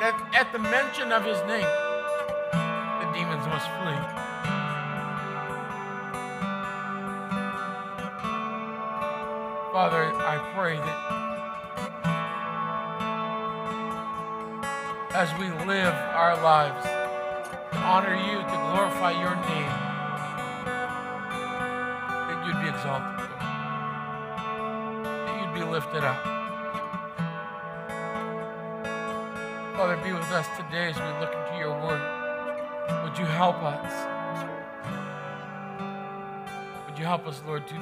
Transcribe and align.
that 0.00 0.14
at 0.34 0.52
the 0.52 0.58
mention 0.58 1.10
of 1.10 1.24
his 1.24 1.38
name, 1.48 1.64
the 3.00 3.08
demons 3.16 3.46
must 3.48 3.68
flee. 3.80 3.96
Father, 9.72 10.12
I 10.24 10.36
pray 10.54 10.76
that 10.76 11.16
as 15.14 15.32
we 15.38 15.48
live 15.66 15.94
our 16.14 16.36
lives 16.42 16.84
to 16.84 17.78
honor 17.78 18.16
you, 18.16 18.38
to 18.38 18.56
glorify 18.72 19.12
your 19.12 19.34
name, 19.48 19.72
that 22.28 22.46
you'd 22.46 22.60
be 22.62 22.68
exalted, 22.68 23.30
that 25.26 25.34
you'd 25.40 25.54
be 25.54 25.64
lifted 25.70 26.04
up. 26.04 26.35
Father, 29.76 29.96
be 30.02 30.10
with 30.10 30.32
us 30.32 30.46
today 30.56 30.88
as 30.88 30.96
we 30.96 31.04
look 31.20 31.34
into 31.34 31.58
your 31.58 31.78
word. 31.84 32.00
Would 33.04 33.18
you 33.18 33.26
help 33.26 33.56
us? 33.56 33.92
Would 36.88 36.98
you 36.98 37.04
help 37.04 37.26
us, 37.26 37.42
Lord, 37.46 37.68
to 37.68 37.74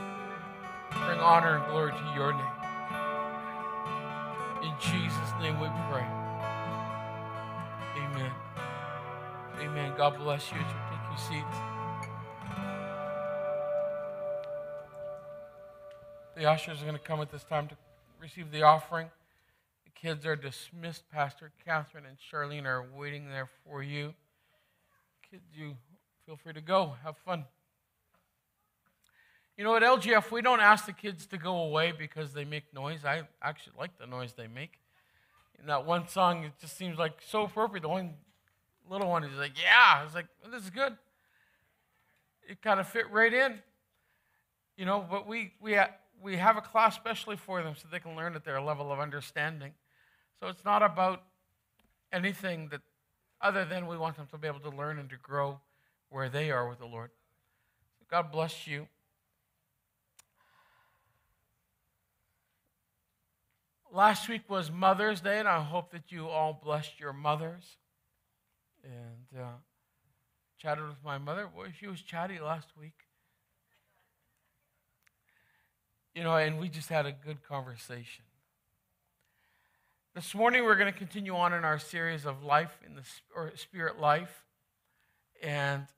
bring 0.91 1.21
honor 1.21 1.59
and 1.59 1.67
glory 1.71 1.93
to 1.93 2.13
your 2.17 2.33
name? 2.33 2.43
In 4.65 4.73
Jesus' 4.81 5.33
name 5.41 5.61
we 5.61 5.69
pray. 5.89 6.05
Amen. 7.97 8.33
Amen. 9.61 9.93
God 9.97 10.19
bless 10.19 10.51
you 10.51 10.59
as 10.59 10.67
you 10.67 10.79
take 10.91 11.09
your 11.09 11.19
seats. 11.45 11.59
The 16.37 16.47
ushers 16.47 16.83
are 16.83 16.87
going 16.87 16.99
to 16.99 17.05
come 17.05 17.21
at 17.21 17.31
this 17.31 17.45
time 17.45 17.69
to 17.69 17.77
receive 18.21 18.51
the 18.51 18.63
offering. 18.65 19.11
Kids 20.05 20.27
are 20.27 20.37
dismissed. 20.37 21.09
Pastor 21.11 21.51
Catherine 21.65 22.05
and 22.05 22.19
Charlene 22.19 22.67
are 22.67 22.85
waiting 22.95 23.31
there 23.31 23.49
for 23.65 23.83
you. 23.83 24.13
Kids, 25.31 25.45
you 25.55 25.79
feel 26.27 26.37
free 26.37 26.53
to 26.53 26.61
go. 26.61 26.93
Have 27.03 27.17
fun. 27.17 27.47
You 29.57 29.65
know, 29.65 29.75
at 29.77 29.83
LGF, 29.83 30.31
we 30.31 30.43
don't 30.43 30.61
ask 30.61 30.85
the 30.85 30.93
kids 30.93 31.27
to 31.29 31.39
go 31.39 31.57
away 31.57 31.95
because 31.99 32.35
they 32.35 32.45
make 32.45 32.65
noise. 32.75 33.07
I 33.07 33.23
actually 33.41 33.77
like 33.79 33.99
the 33.99 34.07
noise 34.07 34.35
they 34.35 34.47
make. 34.47 34.73
In 35.59 35.69
that 35.69 35.87
one 35.87 36.07
song, 36.07 36.45
it 36.45 36.53
just 36.61 36.77
seems 36.77 36.99
like 36.99 37.23
so 37.27 37.45
appropriate. 37.45 37.81
The 37.81 37.89
one 37.89 38.13
little 38.91 39.09
one 39.09 39.25
is 39.25 39.39
like, 39.39 39.53
yeah. 39.59 40.01
I 40.01 40.05
was 40.05 40.15
like, 40.15 40.27
well, 40.43 40.53
this 40.53 40.65
is 40.65 40.69
good. 40.71 40.99
It 42.47 42.61
kind 42.61 42.79
of 42.79 42.87
fit 42.87 43.11
right 43.11 43.33
in. 43.33 43.55
You 44.77 44.85
know, 44.85 45.03
but 45.11 45.27
we, 45.27 45.53
we, 45.63 45.79
we 46.23 46.37
have 46.37 46.59
a 46.59 46.61
class 46.61 46.95
specially 46.95 47.37
for 47.37 47.63
them 47.63 47.73
so 47.75 47.89
they 47.91 48.01
can 48.01 48.15
learn 48.15 48.35
at 48.35 48.45
their 48.45 48.61
level 48.61 48.93
of 48.93 49.01
understanding. 49.01 49.73
So 50.45 50.51
it's 50.51 50.65
not 50.67 50.83
about 50.83 51.23
anything 52.13 52.69
that 52.69 52.83
other 53.41 53.65
than 53.65 53.87
we 53.87 53.97
want 53.97 54.19
them 54.19 54.27
to 54.31 54.37
be 54.37 54.47
able 54.47 54.61
to 54.61 54.69
learn 54.69 54.99
and 54.99 55.09
to 55.09 55.17
grow 55.17 55.59
where 56.11 56.29
they 56.29 56.51
are 56.51 56.69
with 56.69 56.81
the 56.81 56.85
Lord. 56.85 57.09
So 57.99 58.05
God 58.11 58.31
bless 58.31 58.67
you. 58.67 58.87
Last 63.91 64.29
week 64.29 64.43
was 64.47 64.71
Mother's 64.71 65.23
Day, 65.23 65.39
and 65.39 65.49
I 65.49 65.63
hope 65.63 65.93
that 65.93 66.13
you 66.13 66.29
all 66.29 66.61
blessed 66.63 67.01
your 67.01 67.15
mothers. 67.15 67.79
And 68.83 69.41
uh, 69.41 69.47
chatted 70.59 70.87
with 70.87 71.03
my 71.03 71.17
mother. 71.17 71.47
Boy, 71.47 71.69
she 71.81 71.87
was 71.87 72.03
chatty 72.03 72.39
last 72.39 72.69
week. 72.79 73.01
You 76.15 76.23
know, 76.23 76.37
and 76.37 76.61
we 76.61 76.69
just 76.69 76.91
had 76.91 77.07
a 77.07 77.13
good 77.13 77.43
conversation. 77.49 78.25
This 80.15 80.33
morning, 80.33 80.63
we're 80.63 80.77
going 80.77 80.93
to 80.93 80.97
continue 80.97 81.35
on 81.35 81.53
in 81.53 81.65
our 81.65 81.81
series 81.81 82.25
of 82.25 82.45
life 82.45 82.79
in 82.87 82.95
the 82.95 83.03
or 83.35 83.51
spirit 83.57 83.99
life. 83.99 84.45
And 85.43 85.89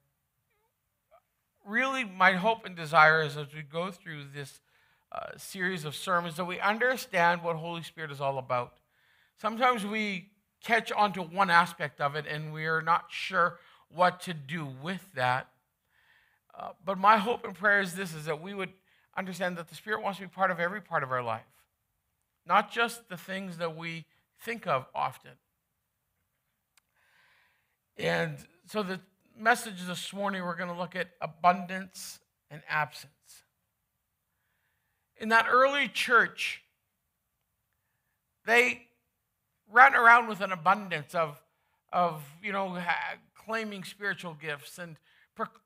really, 1.66 2.02
my 2.02 2.32
hope 2.32 2.64
and 2.64 2.74
desire 2.74 3.20
is 3.20 3.36
as 3.36 3.48
we 3.54 3.60
go 3.60 3.90
through 3.90 4.28
this 4.34 4.60
uh, 5.12 5.36
series 5.36 5.84
of 5.84 5.94
sermons 5.94 6.36
that 6.36 6.46
we 6.46 6.58
understand 6.60 7.42
what 7.42 7.56
Holy 7.56 7.82
Spirit 7.82 8.10
is 8.10 8.18
all 8.18 8.38
about. 8.38 8.78
Sometimes 9.38 9.84
we 9.84 10.30
catch 10.64 10.90
onto 10.90 11.20
one 11.20 11.50
aspect 11.50 12.00
of 12.00 12.16
it 12.16 12.24
and 12.26 12.54
we 12.54 12.64
are 12.64 12.80
not 12.80 13.08
sure 13.10 13.58
what 13.90 14.22
to 14.22 14.32
do 14.32 14.66
with 14.82 15.06
that. 15.14 15.48
Uh, 16.58 16.70
but 16.82 16.96
my 16.96 17.18
hope 17.18 17.44
and 17.44 17.54
prayer 17.54 17.82
is 17.82 17.94
this 17.94 18.14
is 18.14 18.24
that 18.24 18.40
we 18.40 18.54
would 18.54 18.72
understand 19.14 19.58
that 19.58 19.68
the 19.68 19.74
Spirit 19.74 20.02
wants 20.02 20.18
to 20.20 20.24
be 20.24 20.28
part 20.28 20.50
of 20.50 20.58
every 20.58 20.80
part 20.80 21.02
of 21.02 21.12
our 21.12 21.22
life, 21.22 21.44
not 22.46 22.70
just 22.70 23.08
the 23.08 23.16
things 23.16 23.58
that 23.58 23.76
we 23.76 24.04
think 24.40 24.66
of 24.66 24.86
often. 24.94 25.32
And 27.98 28.36
so, 28.66 28.82
the 28.82 29.00
message 29.38 29.84
this 29.86 30.12
morning, 30.12 30.42
we're 30.44 30.56
going 30.56 30.70
to 30.70 30.76
look 30.76 30.94
at 30.96 31.08
abundance 31.20 32.20
and 32.50 32.62
absence. 32.68 33.12
In 35.18 35.30
that 35.30 35.46
early 35.50 35.88
church, 35.88 36.62
they 38.44 38.82
ran 39.70 39.94
around 39.94 40.28
with 40.28 40.40
an 40.40 40.52
abundance 40.52 41.14
of, 41.14 41.42
of 41.92 42.22
you 42.42 42.52
know, 42.52 42.78
claiming 43.34 43.82
spiritual 43.82 44.34
gifts 44.34 44.78
and, 44.78 44.96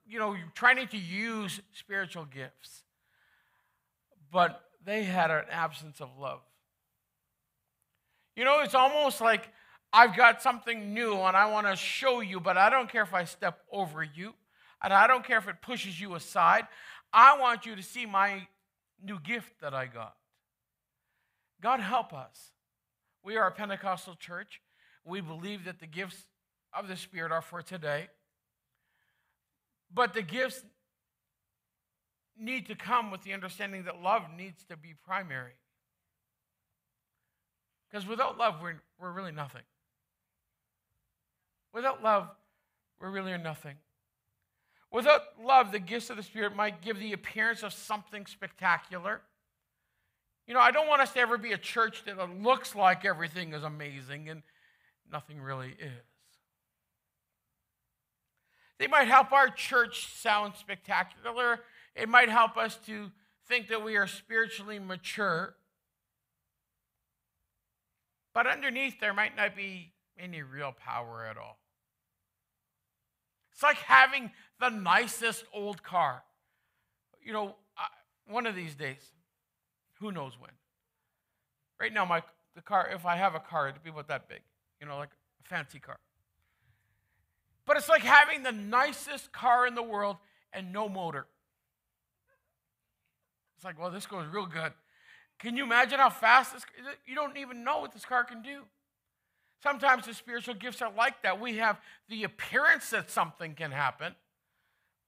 you 0.08 0.18
know, 0.18 0.36
trying 0.54 0.86
to 0.86 0.96
use 0.96 1.60
spiritual 1.72 2.24
gifts 2.24 2.84
but 4.30 4.62
they 4.84 5.04
had 5.04 5.30
an 5.30 5.44
absence 5.50 6.00
of 6.00 6.08
love. 6.18 6.40
You 8.40 8.46
know, 8.46 8.60
it's 8.60 8.74
almost 8.74 9.20
like 9.20 9.50
I've 9.92 10.16
got 10.16 10.40
something 10.40 10.94
new 10.94 11.12
and 11.12 11.36
I 11.36 11.50
want 11.50 11.66
to 11.66 11.76
show 11.76 12.20
you, 12.20 12.40
but 12.40 12.56
I 12.56 12.70
don't 12.70 12.90
care 12.90 13.02
if 13.02 13.12
I 13.12 13.24
step 13.24 13.58
over 13.70 14.02
you, 14.02 14.32
and 14.82 14.94
I 14.94 15.06
don't 15.06 15.22
care 15.22 15.36
if 15.36 15.46
it 15.46 15.60
pushes 15.60 16.00
you 16.00 16.14
aside. 16.14 16.66
I 17.12 17.38
want 17.38 17.66
you 17.66 17.76
to 17.76 17.82
see 17.82 18.06
my 18.06 18.46
new 19.04 19.20
gift 19.20 19.60
that 19.60 19.74
I 19.74 19.84
got. 19.84 20.14
God 21.60 21.80
help 21.80 22.14
us. 22.14 22.52
We 23.22 23.36
are 23.36 23.46
a 23.46 23.52
Pentecostal 23.52 24.14
church. 24.14 24.62
We 25.04 25.20
believe 25.20 25.66
that 25.66 25.78
the 25.78 25.86
gifts 25.86 26.24
of 26.72 26.88
the 26.88 26.96
Spirit 26.96 27.32
are 27.32 27.42
for 27.42 27.60
today. 27.60 28.08
But 29.92 30.14
the 30.14 30.22
gifts 30.22 30.62
need 32.38 32.68
to 32.68 32.74
come 32.74 33.10
with 33.10 33.20
the 33.20 33.34
understanding 33.34 33.84
that 33.84 34.00
love 34.00 34.22
needs 34.34 34.64
to 34.70 34.78
be 34.78 34.94
primary. 35.04 35.52
Because 37.90 38.06
without 38.06 38.38
love, 38.38 38.56
we're, 38.62 38.80
we're 39.00 39.12
really 39.12 39.32
nothing. 39.32 39.62
Without 41.72 42.02
love, 42.02 42.28
we're 43.00 43.10
really 43.10 43.36
nothing. 43.38 43.76
Without 44.92 45.22
love, 45.42 45.72
the 45.72 45.78
gifts 45.78 46.10
of 46.10 46.16
the 46.16 46.22
Spirit 46.22 46.54
might 46.54 46.82
give 46.82 46.98
the 46.98 47.12
appearance 47.12 47.62
of 47.62 47.72
something 47.72 48.26
spectacular. 48.26 49.20
You 50.46 50.54
know, 50.54 50.60
I 50.60 50.72
don't 50.72 50.88
want 50.88 51.00
us 51.00 51.12
to 51.12 51.20
ever 51.20 51.38
be 51.38 51.52
a 51.52 51.58
church 51.58 52.04
that 52.04 52.42
looks 52.42 52.74
like 52.74 53.04
everything 53.04 53.54
is 53.54 53.62
amazing 53.62 54.28
and 54.28 54.42
nothing 55.10 55.40
really 55.40 55.70
is. 55.78 56.04
They 58.78 58.88
might 58.88 59.06
help 59.06 59.30
our 59.30 59.48
church 59.48 60.08
sound 60.16 60.54
spectacular 60.56 61.60
it 61.94 62.08
might 62.08 62.28
help 62.28 62.56
us 62.56 62.76
to 62.86 63.10
think 63.46 63.68
that 63.68 63.84
we 63.84 63.96
are 63.96 64.06
spiritually 64.06 64.78
mature. 64.78 65.54
But 68.32 68.46
underneath, 68.46 69.00
there 69.00 69.14
might 69.14 69.36
not 69.36 69.56
be 69.56 69.92
any 70.18 70.42
real 70.42 70.72
power 70.72 71.26
at 71.28 71.36
all. 71.36 71.58
It's 73.52 73.62
like 73.62 73.78
having 73.78 74.30
the 74.60 74.68
nicest 74.68 75.44
old 75.52 75.82
car. 75.82 76.22
You 77.22 77.32
know, 77.32 77.56
one 78.26 78.46
of 78.46 78.54
these 78.54 78.74
days, 78.74 79.12
who 79.98 80.12
knows 80.12 80.32
when. 80.38 80.52
Right 81.80 81.92
now, 81.92 82.04
my 82.04 82.22
the 82.54 82.62
car, 82.62 82.88
if 82.92 83.06
I 83.06 83.16
have 83.16 83.34
a 83.34 83.40
car, 83.40 83.68
it'd 83.68 83.82
be 83.82 83.90
about 83.90 84.08
that 84.08 84.28
big, 84.28 84.40
you 84.80 84.86
know, 84.86 84.96
like 84.96 85.10
a 85.44 85.48
fancy 85.48 85.78
car. 85.78 85.98
But 87.66 87.76
it's 87.76 87.88
like 87.88 88.02
having 88.02 88.42
the 88.42 88.52
nicest 88.52 89.32
car 89.32 89.66
in 89.66 89.74
the 89.74 89.82
world 89.82 90.16
and 90.52 90.72
no 90.72 90.88
motor. 90.88 91.26
It's 93.56 93.64
like, 93.64 93.78
well, 93.78 93.90
this 93.90 94.06
goes 94.06 94.26
real 94.32 94.46
good. 94.46 94.72
Can 95.40 95.56
you 95.56 95.64
imagine 95.64 95.98
how 95.98 96.10
fast 96.10 96.52
this? 96.52 96.64
You 97.06 97.14
don't 97.14 97.36
even 97.36 97.64
know 97.64 97.78
what 97.78 97.92
this 97.92 98.04
car 98.04 98.24
can 98.24 98.42
do. 98.42 98.62
Sometimes 99.62 100.06
the 100.06 100.14
spiritual 100.14 100.54
gifts 100.54 100.80
are 100.80 100.92
like 100.96 101.22
that. 101.22 101.40
We 101.40 101.56
have 101.56 101.80
the 102.08 102.24
appearance 102.24 102.90
that 102.90 103.10
something 103.10 103.54
can 103.54 103.72
happen, 103.72 104.14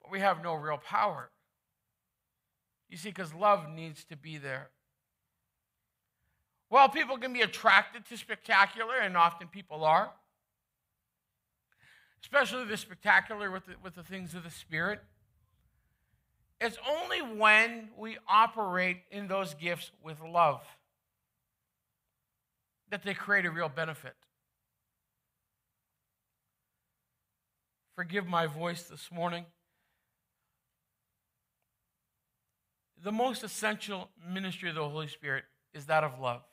but 0.01 0.11
we 0.11 0.19
have 0.19 0.43
no 0.43 0.53
real 0.53 0.77
power. 0.77 1.29
You 2.89 2.97
see, 2.97 3.09
because 3.09 3.33
love 3.33 3.69
needs 3.69 4.03
to 4.05 4.15
be 4.17 4.37
there. 4.37 4.69
Well, 6.69 6.89
people 6.89 7.17
can 7.17 7.33
be 7.33 7.41
attracted 7.41 8.05
to 8.07 8.17
spectacular, 8.17 8.95
and 8.99 9.15
often 9.15 9.47
people 9.47 9.83
are, 9.83 10.11
especially 12.23 12.65
the 12.65 12.77
spectacular 12.77 13.51
with 13.51 13.67
the, 13.67 13.73
with 13.83 13.95
the 13.95 14.03
things 14.03 14.33
of 14.33 14.43
the 14.43 14.49
Spirit. 14.49 14.99
It's 16.63 16.77
only 16.89 17.21
when 17.21 17.89
we 17.97 18.17
operate 18.25 19.01
in 19.11 19.27
those 19.27 19.53
gifts 19.53 19.91
with 20.01 20.21
love 20.21 20.61
that 22.89 23.03
they 23.03 23.13
create 23.13 23.45
a 23.45 23.51
real 23.51 23.67
benefit. 23.67 24.13
Forgive 27.97 28.25
my 28.25 28.47
voice 28.47 28.83
this 28.83 29.09
morning. 29.11 29.43
The 33.03 33.11
most 33.11 33.43
essential 33.43 34.07
ministry 34.25 34.69
of 34.69 34.75
the 34.75 34.87
Holy 34.87 35.09
Spirit 35.09 35.43
is 35.73 35.87
that 35.87 36.05
of 36.05 36.17
love. 36.17 36.43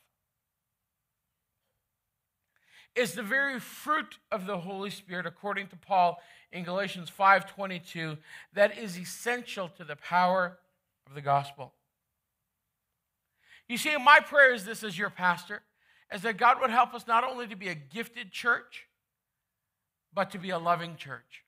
It's 2.94 3.12
the 3.12 3.22
very 3.22 3.60
fruit 3.60 4.18
of 4.30 4.46
the 4.46 4.58
Holy 4.58 4.90
Spirit, 4.90 5.26
according 5.26 5.68
to 5.68 5.76
Paul 5.76 6.20
in 6.52 6.64
Galatians 6.64 7.08
5:22, 7.08 8.18
that 8.52 8.76
is 8.76 8.98
essential 8.98 9.68
to 9.70 9.84
the 9.84 9.96
power 9.96 10.58
of 11.06 11.14
the 11.14 11.20
gospel. 11.20 11.74
You 13.68 13.78
see, 13.78 13.96
my 13.96 14.18
prayer 14.18 14.52
is 14.52 14.64
this 14.64 14.82
as 14.82 14.98
your 14.98 15.10
pastor, 15.10 15.62
is 16.12 16.22
that 16.22 16.36
God 16.36 16.60
would 16.60 16.70
help 16.70 16.92
us 16.92 17.06
not 17.06 17.22
only 17.22 17.46
to 17.46 17.54
be 17.54 17.68
a 17.68 17.74
gifted 17.74 18.32
church, 18.32 18.88
but 20.12 20.30
to 20.32 20.38
be 20.38 20.50
a 20.50 20.58
loving 20.58 20.96
church. 20.96 21.44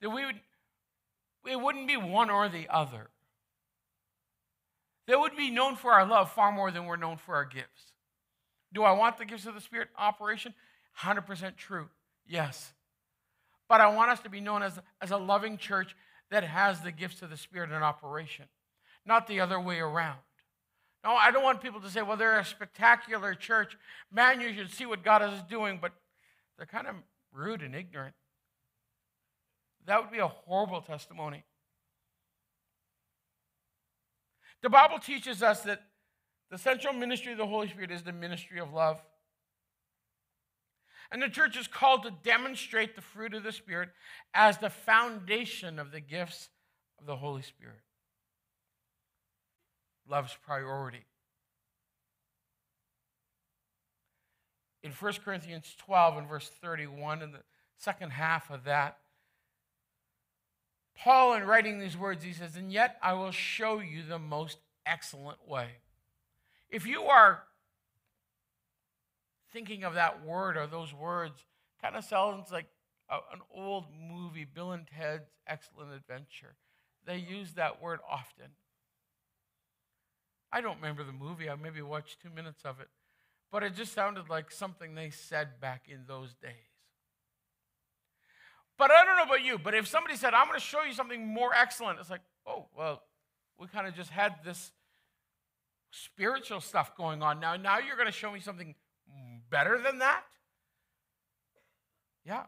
That 0.00 0.10
we 0.10 0.24
would 0.24 0.40
it 1.46 1.60
wouldn't 1.60 1.88
be 1.88 1.96
one 1.96 2.30
or 2.30 2.48
the 2.48 2.68
other. 2.68 3.10
That 5.06 5.18
would 5.18 5.36
be 5.36 5.50
known 5.50 5.76
for 5.76 5.92
our 5.92 6.06
love 6.06 6.32
far 6.32 6.52
more 6.52 6.70
than 6.70 6.84
we're 6.86 6.96
known 6.96 7.16
for 7.16 7.34
our 7.34 7.44
gifts. 7.44 7.92
Do 8.72 8.82
I 8.84 8.92
want 8.92 9.18
the 9.18 9.24
gifts 9.24 9.46
of 9.46 9.54
the 9.54 9.60
Spirit 9.60 9.88
operation? 9.98 10.54
100% 11.00 11.56
true. 11.56 11.88
Yes. 12.26 12.72
But 13.68 13.80
I 13.80 13.88
want 13.88 14.10
us 14.10 14.20
to 14.20 14.28
be 14.28 14.40
known 14.40 14.62
as, 14.62 14.78
as 15.00 15.10
a 15.10 15.16
loving 15.16 15.56
church 15.56 15.96
that 16.30 16.44
has 16.44 16.80
the 16.80 16.92
gifts 16.92 17.22
of 17.22 17.30
the 17.30 17.36
Spirit 17.36 17.70
in 17.70 17.82
operation, 17.82 18.46
not 19.04 19.26
the 19.26 19.40
other 19.40 19.60
way 19.60 19.80
around. 19.80 20.18
No, 21.02 21.12
I 21.12 21.30
don't 21.30 21.42
want 21.42 21.62
people 21.62 21.80
to 21.80 21.88
say, 21.88 22.02
well, 22.02 22.16
they're 22.16 22.38
a 22.38 22.44
spectacular 22.44 23.34
church. 23.34 23.76
Man, 24.12 24.40
you 24.40 24.52
should 24.52 24.70
see 24.70 24.86
what 24.86 25.02
God 25.02 25.22
is 25.22 25.42
doing, 25.48 25.78
but 25.80 25.92
they're 26.56 26.66
kind 26.66 26.86
of 26.86 26.96
rude 27.32 27.62
and 27.62 27.74
ignorant. 27.74 28.14
That 29.86 30.02
would 30.02 30.12
be 30.12 30.18
a 30.18 30.28
horrible 30.28 30.82
testimony. 30.82 31.44
The 34.62 34.68
Bible 34.68 34.98
teaches 34.98 35.42
us 35.42 35.62
that 35.62 35.82
the 36.50 36.58
central 36.58 36.92
ministry 36.92 37.32
of 37.32 37.38
the 37.38 37.46
Holy 37.46 37.68
Spirit 37.68 37.90
is 37.90 38.02
the 38.02 38.12
ministry 38.12 38.58
of 38.58 38.72
love. 38.72 39.00
And 41.12 41.22
the 41.22 41.28
church 41.28 41.56
is 41.56 41.66
called 41.66 42.04
to 42.04 42.12
demonstrate 42.22 42.94
the 42.94 43.02
fruit 43.02 43.34
of 43.34 43.42
the 43.42 43.52
Spirit 43.52 43.90
as 44.34 44.58
the 44.58 44.70
foundation 44.70 45.78
of 45.78 45.90
the 45.90 46.00
gifts 46.00 46.48
of 46.98 47.06
the 47.06 47.16
Holy 47.16 47.42
Spirit. 47.42 47.80
Love's 50.08 50.36
priority. 50.44 51.04
In 54.82 54.92
1 54.92 55.12
Corinthians 55.24 55.74
12 55.78 56.18
and 56.18 56.28
verse 56.28 56.50
31, 56.62 57.22
in 57.22 57.32
the 57.32 57.42
second 57.76 58.10
half 58.10 58.50
of 58.50 58.64
that, 58.64 58.98
Paul, 60.96 61.34
in 61.34 61.44
writing 61.44 61.78
these 61.78 61.96
words, 61.96 62.24
he 62.24 62.32
says, 62.32 62.56
And 62.56 62.72
yet 62.72 62.98
I 63.02 63.14
will 63.14 63.30
show 63.30 63.80
you 63.80 64.02
the 64.02 64.18
most 64.18 64.58
excellent 64.86 65.48
way. 65.48 65.68
If 66.70 66.86
you 66.86 67.04
are 67.04 67.42
thinking 69.52 69.84
of 69.84 69.94
that 69.94 70.24
word 70.24 70.56
or 70.56 70.66
those 70.66 70.94
words, 70.94 71.44
kind 71.82 71.96
of 71.96 72.04
sounds 72.04 72.52
like 72.52 72.66
a, 73.08 73.16
an 73.32 73.40
old 73.54 73.86
movie, 74.08 74.44
Bill 74.44 74.72
and 74.72 74.86
Ted's 74.86 75.30
Excellent 75.46 75.92
Adventure. 75.92 76.54
They 77.06 77.16
use 77.16 77.54
that 77.54 77.82
word 77.82 78.00
often. 78.08 78.46
I 80.52 80.60
don't 80.60 80.76
remember 80.76 81.04
the 81.04 81.12
movie. 81.12 81.48
I 81.48 81.54
maybe 81.56 81.82
watched 81.82 82.20
two 82.20 82.30
minutes 82.30 82.62
of 82.64 82.80
it. 82.80 82.88
But 83.50 83.62
it 83.62 83.74
just 83.74 83.92
sounded 83.92 84.28
like 84.28 84.50
something 84.50 84.94
they 84.94 85.10
said 85.10 85.60
back 85.60 85.86
in 85.88 86.04
those 86.06 86.34
days. 86.34 86.52
But 88.78 88.90
I 88.90 89.04
don't 89.04 89.16
know 89.16 89.24
about 89.24 89.44
you, 89.44 89.58
but 89.58 89.74
if 89.74 89.86
somebody 89.86 90.16
said, 90.16 90.32
I'm 90.32 90.46
going 90.46 90.58
to 90.58 90.64
show 90.64 90.82
you 90.82 90.94
something 90.94 91.26
more 91.26 91.52
excellent, 91.54 91.98
it's 92.00 92.08
like, 92.08 92.22
oh, 92.46 92.66
well, 92.76 93.02
we 93.58 93.66
kind 93.66 93.86
of 93.86 93.94
just 93.94 94.10
had 94.10 94.36
this 94.44 94.72
spiritual 95.90 96.60
stuff 96.60 96.96
going 96.96 97.22
on. 97.22 97.40
Now, 97.40 97.56
now 97.56 97.78
you're 97.78 97.96
going 97.96 98.06
to 98.06 98.12
show 98.12 98.30
me 98.30 98.40
something 98.40 98.74
better 99.50 99.80
than 99.82 99.98
that? 99.98 100.22
Yeah. 102.24 102.44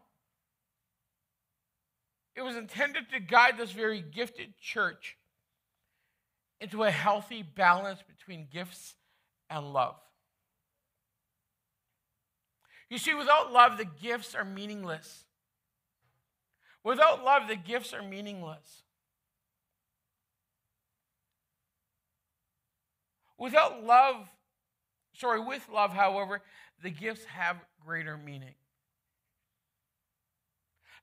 It 2.35 2.43
was 2.43 2.56
intended 2.56 3.11
to 3.12 3.21
guide 3.21 3.59
this 3.59 3.73
very 3.73 4.00
gifted 4.00 4.59
church 4.59 5.17
into 6.61 6.85
a 6.85 6.91
healthy 6.91 7.43
balance 7.43 8.00
between 8.03 8.47
gifts 8.50 8.94
and 9.50 9.73
love. 9.73 9.97
You 12.88 12.99
see, 12.99 13.15
without 13.15 13.53
love, 13.53 13.79
the 13.79 13.87
gifts 13.87 14.35
are 14.35 14.45
meaningless. 14.45 15.25
Without 16.85 17.25
love, 17.25 17.49
the 17.49 17.56
gifts 17.56 17.93
are 17.93 18.03
meaningless. 18.03 18.83
Without 23.43 23.83
love, 23.83 24.29
sorry, 25.15 25.41
with 25.41 25.69
love, 25.69 25.93
however, 25.93 26.43
the 26.81 26.91
gifts 26.91 27.25
have 27.25 27.56
greater 27.85 28.17
meaning. 28.17 28.55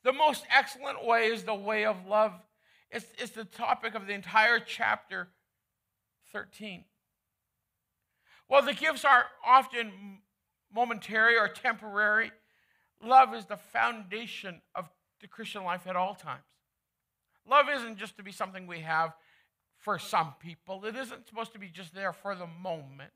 The 0.06 0.13
most 0.13 0.45
excellent 0.50 1.06
way 1.06 1.27
is 1.27 1.44
the 1.44 1.53
way 1.53 1.83
of 1.83 2.06
love. 2.07 2.31
It's, 2.91 3.06
it's 3.18 3.33
the 3.33 3.44
topic 3.44 3.94
of 3.94 4.07
the 4.07 4.13
entire 4.13 4.62
chapter 4.62 5.27
13. 6.31 6.86
While 8.47 8.62
the 8.62 8.74
gifts 8.74 9.03
are 9.03 9.25
often 9.45 10.19
momentary 10.74 11.38
or 11.38 11.50
temporary, 11.50 12.31
love 13.03 13.33
is 13.33 13.47
the 13.47 13.57
foundation 13.57 14.62
of 14.74 14.89
the 15.19 15.27
Christian 15.27 15.65
life 15.65 15.85
at 15.88 15.97
all 15.97 16.15
times. 16.15 16.44
Love 17.45 17.65
isn't 17.69 17.97
just 17.97 18.15
to 18.15 18.24
be 18.24 18.31
something 18.31 18.65
we 18.65 18.80
have 18.80 19.12
for 19.79 19.97
some 19.97 20.33
people, 20.39 20.85
it 20.85 20.95
isn't 20.95 21.27
supposed 21.27 21.53
to 21.53 21.59
be 21.59 21.69
just 21.69 21.93
there 21.95 22.13
for 22.13 22.35
the 22.35 22.47
moment. 22.61 23.11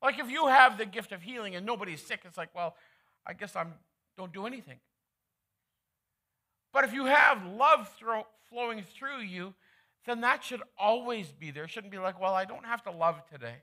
Like 0.00 0.18
if 0.18 0.30
you 0.30 0.46
have 0.46 0.78
the 0.78 0.86
gift 0.86 1.12
of 1.12 1.22
healing 1.22 1.54
and 1.54 1.66
nobody's 1.66 2.00
sick, 2.00 2.20
it's 2.24 2.38
like, 2.38 2.54
well, 2.54 2.76
I 3.26 3.34
guess 3.34 3.54
I'm 3.54 3.74
don't 4.16 4.32
do 4.32 4.46
anything. 4.46 4.78
But 6.72 6.84
if 6.84 6.92
you 6.92 7.06
have 7.06 7.44
love 7.46 7.90
throw, 7.98 8.26
flowing 8.48 8.82
through 8.82 9.20
you, 9.20 9.54
then 10.04 10.20
that 10.22 10.42
should 10.44 10.62
always 10.78 11.32
be 11.32 11.50
there. 11.50 11.64
It 11.64 11.70
shouldn't 11.70 11.92
be 11.92 11.98
like, 11.98 12.20
well, 12.20 12.34
I 12.34 12.44
don't 12.44 12.66
have 12.66 12.82
to 12.84 12.90
love 12.90 13.22
today. 13.30 13.56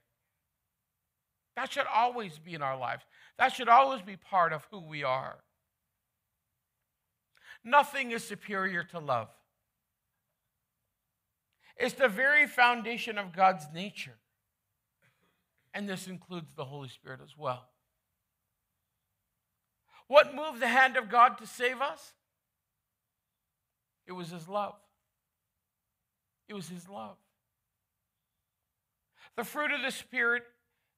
That 1.55 1.71
should 1.71 1.87
always 1.93 2.39
be 2.39 2.53
in 2.53 2.61
our 2.61 2.77
lives. 2.77 3.03
That 3.37 3.53
should 3.53 3.69
always 3.69 4.01
be 4.01 4.15
part 4.15 4.53
of 4.53 4.65
who 4.71 4.79
we 4.79 5.03
are. 5.03 5.37
Nothing 7.63 8.11
is 8.11 8.23
superior 8.23 8.83
to 8.85 8.99
love. 8.99 9.27
It's 11.79 11.95
the 11.95 12.09
very 12.09 12.45
foundation 12.45 13.17
of 13.17 13.33
God's 13.33 13.65
nature. 13.73 14.17
And 15.73 15.87
this 15.87 16.07
includes 16.07 16.53
the 16.53 16.65
Holy 16.65 16.89
Spirit 16.89 17.21
as 17.23 17.37
well. 17.37 17.69
What 20.07 20.35
moved 20.35 20.59
the 20.59 20.67
hand 20.67 20.97
of 20.97 21.09
God 21.09 21.37
to 21.37 21.47
save 21.47 21.79
us? 21.79 22.13
It 24.05 24.11
was 24.11 24.29
His 24.29 24.47
love. 24.49 24.75
It 26.49 26.53
was 26.55 26.67
His 26.67 26.89
love. 26.89 27.15
The 29.37 29.43
fruit 29.43 29.71
of 29.71 29.81
the 29.81 29.91
Spirit 29.91 30.43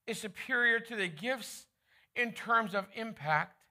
is 0.07 0.17
superior 0.17 0.79
to 0.79 0.95
the 0.95 1.09
gifts 1.09 1.67
in 2.15 2.31
terms 2.31 2.73
of 2.73 2.87
impact. 2.95 3.61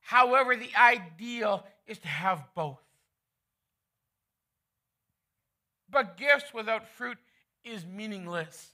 However, 0.00 0.56
the 0.56 0.70
ideal 0.76 1.64
is 1.86 1.98
to 2.00 2.08
have 2.08 2.44
both. 2.54 2.82
But 5.90 6.16
gifts 6.16 6.54
without 6.54 6.88
fruit 6.88 7.18
is 7.64 7.84
meaningless. 7.84 8.70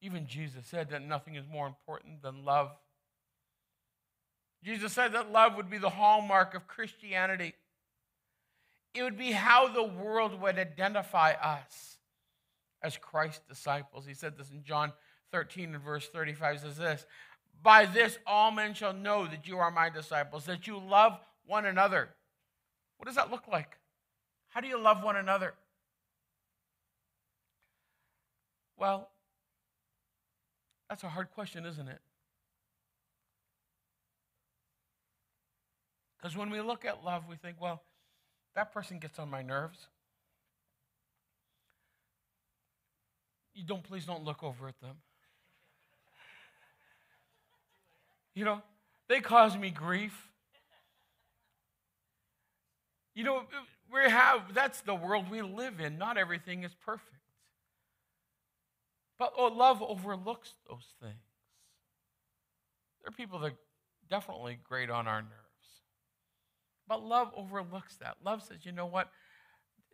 Even 0.00 0.26
Jesus 0.26 0.66
said 0.66 0.90
that 0.90 1.02
nothing 1.02 1.36
is 1.36 1.46
more 1.46 1.66
important 1.66 2.22
than 2.22 2.44
love. 2.44 2.70
Jesus 4.64 4.92
said 4.92 5.12
that 5.12 5.32
love 5.32 5.56
would 5.56 5.70
be 5.70 5.78
the 5.78 5.90
hallmark 5.90 6.54
of 6.54 6.68
Christianity. 6.68 7.54
It 8.94 9.02
would 9.02 9.16
be 9.16 9.32
how 9.32 9.68
the 9.68 9.82
world 9.82 10.40
would 10.40 10.58
identify 10.58 11.32
us 11.32 11.98
as 12.82 12.96
Christ's 12.96 13.46
disciples. 13.48 14.06
He 14.06 14.14
said 14.14 14.36
this 14.36 14.50
in 14.50 14.62
John 14.64 14.92
13 15.30 15.74
and 15.74 15.82
verse 15.82 16.08
35 16.08 16.60
says 16.60 16.76
this, 16.76 17.06
"By 17.62 17.86
this 17.86 18.18
all 18.26 18.50
men 18.50 18.74
shall 18.74 18.92
know 18.92 19.26
that 19.26 19.46
you 19.46 19.58
are 19.58 19.70
my 19.70 19.88
disciples, 19.88 20.46
that 20.46 20.66
you 20.66 20.78
love 20.78 21.24
one 21.44 21.64
another." 21.64 22.14
What 23.02 23.06
does 23.06 23.16
that 23.16 23.32
look 23.32 23.48
like? 23.48 23.78
How 24.50 24.60
do 24.60 24.68
you 24.68 24.78
love 24.78 25.02
one 25.02 25.16
another? 25.16 25.54
Well, 28.78 29.08
that's 30.88 31.02
a 31.02 31.08
hard 31.08 31.32
question, 31.32 31.66
isn't 31.66 31.88
it? 31.88 31.98
Because 36.16 36.36
when 36.36 36.48
we 36.48 36.60
look 36.60 36.84
at 36.84 37.02
love, 37.02 37.24
we 37.28 37.34
think, 37.34 37.60
well, 37.60 37.82
that 38.54 38.72
person 38.72 39.00
gets 39.00 39.18
on 39.18 39.28
my 39.28 39.42
nerves. 39.42 39.88
You 43.52 43.64
don't, 43.64 43.82
please 43.82 44.06
don't 44.06 44.22
look 44.22 44.44
over 44.44 44.68
at 44.68 44.80
them. 44.80 44.94
You 48.36 48.44
know, 48.44 48.62
they 49.08 49.18
cause 49.18 49.56
me 49.56 49.70
grief. 49.70 50.28
You 53.14 53.24
know, 53.24 53.42
we 53.92 54.10
have, 54.10 54.54
that's 54.54 54.80
the 54.80 54.94
world 54.94 55.30
we 55.30 55.42
live 55.42 55.80
in. 55.80 55.98
Not 55.98 56.16
everything 56.16 56.64
is 56.64 56.74
perfect. 56.74 57.08
But 59.18 59.34
oh, 59.36 59.48
love 59.48 59.82
overlooks 59.82 60.54
those 60.68 60.86
things. 61.00 61.14
There 63.00 63.08
are 63.08 63.12
people 63.12 63.38
that 63.40 63.52
definitely 64.08 64.58
grate 64.64 64.90
on 64.90 65.06
our 65.06 65.22
nerves. 65.22 65.32
But 66.88 67.04
love 67.04 67.30
overlooks 67.36 67.96
that. 67.96 68.16
Love 68.24 68.42
says, 68.42 68.64
you 68.64 68.72
know 68.72 68.86
what? 68.86 69.10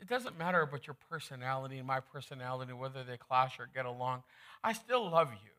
It 0.00 0.08
doesn't 0.08 0.38
matter 0.38 0.62
about 0.62 0.86
your 0.86 0.96
personality 1.10 1.78
and 1.78 1.86
my 1.86 2.00
personality, 2.00 2.72
whether 2.72 3.02
they 3.02 3.16
clash 3.16 3.58
or 3.58 3.68
get 3.74 3.84
along. 3.84 4.22
I 4.62 4.72
still 4.72 5.10
love 5.10 5.32
you. 5.32 5.50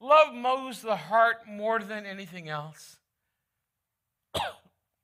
Love 0.00 0.34
mows 0.34 0.80
the 0.82 0.96
heart 0.96 1.46
more 1.46 1.80
than 1.80 2.06
anything 2.06 2.48
else. 2.48 2.98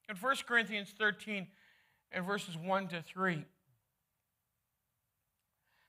In 0.08 0.16
1 0.16 0.36
Corinthians 0.46 0.92
13 0.98 1.46
and 2.12 2.26
verses 2.26 2.56
1 2.56 2.88
to 2.88 3.02
3, 3.02 3.44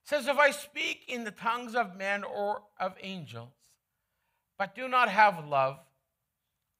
says, 0.05 0.27
If 0.27 0.37
I 0.37 0.51
speak 0.51 1.05
in 1.07 1.23
the 1.23 1.31
tongues 1.31 1.75
of 1.75 1.97
men 1.97 2.23
or 2.23 2.61
of 2.79 2.95
angels, 3.01 3.53
but 4.57 4.75
do 4.75 4.87
not 4.87 5.09
have 5.09 5.45
love, 5.45 5.79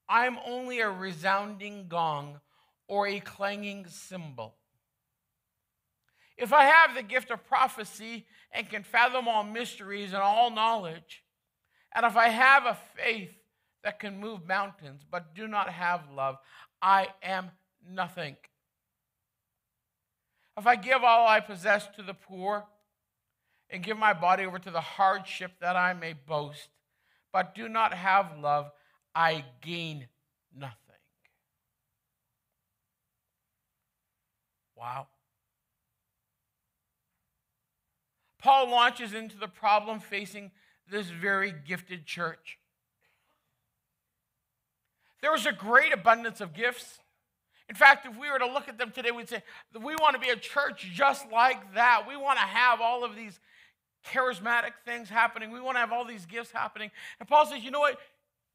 I 0.08 0.28
am 0.28 0.38
only 0.46 0.80
a 0.80 0.90
resounding 0.90 1.88
gong 1.88 2.40
or 2.88 3.08
a 3.08 3.20
clanging 3.20 3.88
cymbal. 3.88 4.56
If 6.38 6.54
I 6.54 6.66
have 6.66 6.96
the 6.96 7.04
gift 7.04 7.32
of 7.32 7.46
prophecy 7.48 8.26
and 8.52 8.70
can 8.70 8.84
fathom 8.84 9.28
all 9.28 9.44
mysteries 9.44 10.14
and 10.14 10.22
all 10.22 10.52
knowledge, 10.52 11.24
and 11.94 12.06
if 12.06 12.16
I 12.16 12.30
have 12.30 12.66
a 12.66 12.78
faith 12.96 13.32
that 13.84 14.00
can 14.00 14.20
move 14.20 14.46
mountains 14.46 15.02
but 15.10 15.34
do 15.34 15.48
not 15.48 15.70
have 15.70 16.02
love, 16.14 16.38
I 16.86 17.08
am 17.24 17.50
nothing. 17.90 18.36
If 20.56 20.68
I 20.68 20.76
give 20.76 21.04
all 21.04 21.28
I 21.28 21.40
possess 21.40 21.88
to 21.96 22.04
the 22.04 22.14
poor 22.14 22.64
and 23.72 23.84
give 23.84 23.98
my 23.98 24.14
body 24.14 24.46
over 24.46 24.60
to 24.60 24.70
the 24.70 24.82
hardship 24.82 25.54
that 25.62 25.76
I 25.76 25.94
may 25.94 26.14
boast, 26.14 26.70
but 27.34 27.56
do 27.56 27.68
not 27.68 27.92
have 27.96 28.38
love, 28.38 28.70
I 29.16 29.46
gain 29.64 30.06
nothing. 30.56 30.76
Wow. 34.78 35.08
Paul 38.38 38.70
launches 38.70 39.16
into 39.16 39.40
the 39.40 39.48
problem 39.48 40.00
facing 40.00 40.52
this 40.88 41.08
very 41.08 41.52
gifted 41.52 42.06
church. 42.06 42.60
There 45.22 45.32
was 45.32 45.46
a 45.46 45.52
great 45.52 45.94
abundance 45.94 46.42
of 46.42 46.54
gifts. 46.54 47.00
In 47.68 47.76
fact, 47.76 48.06
if 48.06 48.18
we 48.18 48.30
were 48.30 48.38
to 48.40 48.46
look 48.46 48.70
at 48.70 48.78
them 48.78 48.92
today, 48.92 49.12
we'd 49.12 49.30
say, 49.30 49.42
we 49.74 49.96
want 49.96 50.14
to 50.14 50.20
be 50.20 50.30
a 50.30 50.36
church 50.36 50.90
just 50.94 51.32
like 51.32 51.74
that. 51.74 52.06
We 52.08 52.16
want 52.16 52.38
to 52.38 52.46
have 52.46 52.80
all 52.80 53.04
of 53.04 53.16
these 53.16 53.40
charismatic 54.06 54.74
things 54.86 55.10
happening. 55.10 55.52
We 55.52 55.60
want 55.60 55.76
to 55.76 55.80
have 55.80 55.92
all 55.92 56.06
these 56.06 56.26
gifts 56.26 56.52
happening. 56.52 56.92
And 57.20 57.28
Paul 57.28 57.46
says, 57.48 57.64
you 57.64 57.72
know 57.72 57.80
what? 57.80 58.00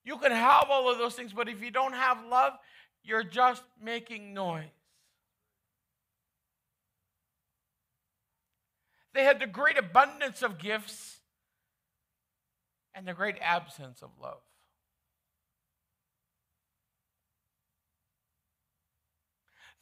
You 0.04 0.16
can 0.18 0.30
have 0.32 0.66
all 0.70 0.90
of 0.90 0.98
those 0.98 1.14
things, 1.14 1.32
but 1.32 1.48
if 1.48 1.60
you 1.60 1.70
don't 1.70 1.92
have 1.92 2.24
love, 2.24 2.52
you're 3.02 3.24
just 3.24 3.62
making 3.82 4.32
noise. 4.32 4.64
They 9.12 9.24
had 9.24 9.40
the 9.40 9.46
great 9.46 9.76
abundance 9.76 10.42
of 10.42 10.58
gifts 10.58 11.18
and 12.94 13.06
the 13.06 13.12
great 13.12 13.36
absence 13.40 14.02
of 14.02 14.10
love. 14.22 14.40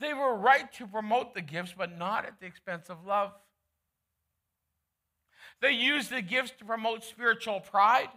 They 0.00 0.14
were 0.14 0.34
right 0.34 0.72
to 0.74 0.86
promote 0.86 1.34
the 1.34 1.40
gifts, 1.40 1.74
but 1.76 1.96
not 1.98 2.24
at 2.24 2.40
the 2.40 2.46
expense 2.46 2.88
of 2.88 3.04
love. 3.04 3.32
They 5.60 5.72
used 5.72 6.10
the 6.10 6.22
gifts 6.22 6.52
to 6.58 6.64
promote 6.64 7.02
spiritual 7.02 7.60
pride 7.60 8.08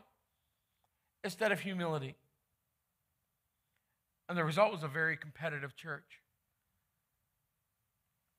instead 1.23 1.51
of 1.51 1.59
humility. 1.59 2.15
And 4.29 4.37
the 4.37 4.45
result 4.45 4.71
was 4.71 4.83
a 4.83 4.87
very 4.87 5.17
competitive 5.17 5.75
church. 5.75 6.21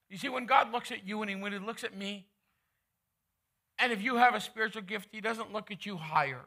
You 0.08 0.18
see, 0.18 0.28
when 0.28 0.46
God 0.46 0.70
looks 0.70 0.92
at 0.92 1.06
you 1.06 1.22
and 1.22 1.42
when 1.42 1.52
He 1.52 1.58
looks 1.58 1.84
at 1.84 1.96
me, 1.96 2.26
and 3.78 3.92
if 3.92 4.02
you 4.02 4.16
have 4.16 4.34
a 4.34 4.40
spiritual 4.40 4.82
gift, 4.82 5.08
He 5.10 5.20
doesn't 5.20 5.52
look 5.52 5.70
at 5.70 5.84
you 5.84 5.96
higher. 5.96 6.42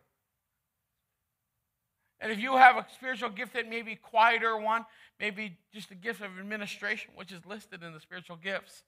And 2.19 2.31
if 2.31 2.39
you 2.39 2.55
have 2.57 2.77
a 2.77 2.85
spiritual 2.93 3.29
gift 3.29 3.53
that 3.53 3.69
may 3.69 3.81
be 3.81 3.95
quieter 3.95 4.57
one, 4.57 4.85
maybe 5.19 5.57
just 5.73 5.91
a 5.91 5.95
gift 5.95 6.21
of 6.21 6.39
administration, 6.39 7.11
which 7.15 7.31
is 7.31 7.45
listed 7.45 7.83
in 7.83 7.93
the 7.93 7.99
spiritual 7.99 8.37
gifts, 8.37 8.83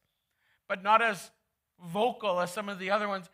but 0.68 0.84
not 0.84 1.02
as 1.02 1.32
vocal 1.92 2.40
as 2.40 2.52
some 2.52 2.70
of 2.70 2.80
the 2.80 2.90
other 2.90 3.08
ones, 3.08 3.30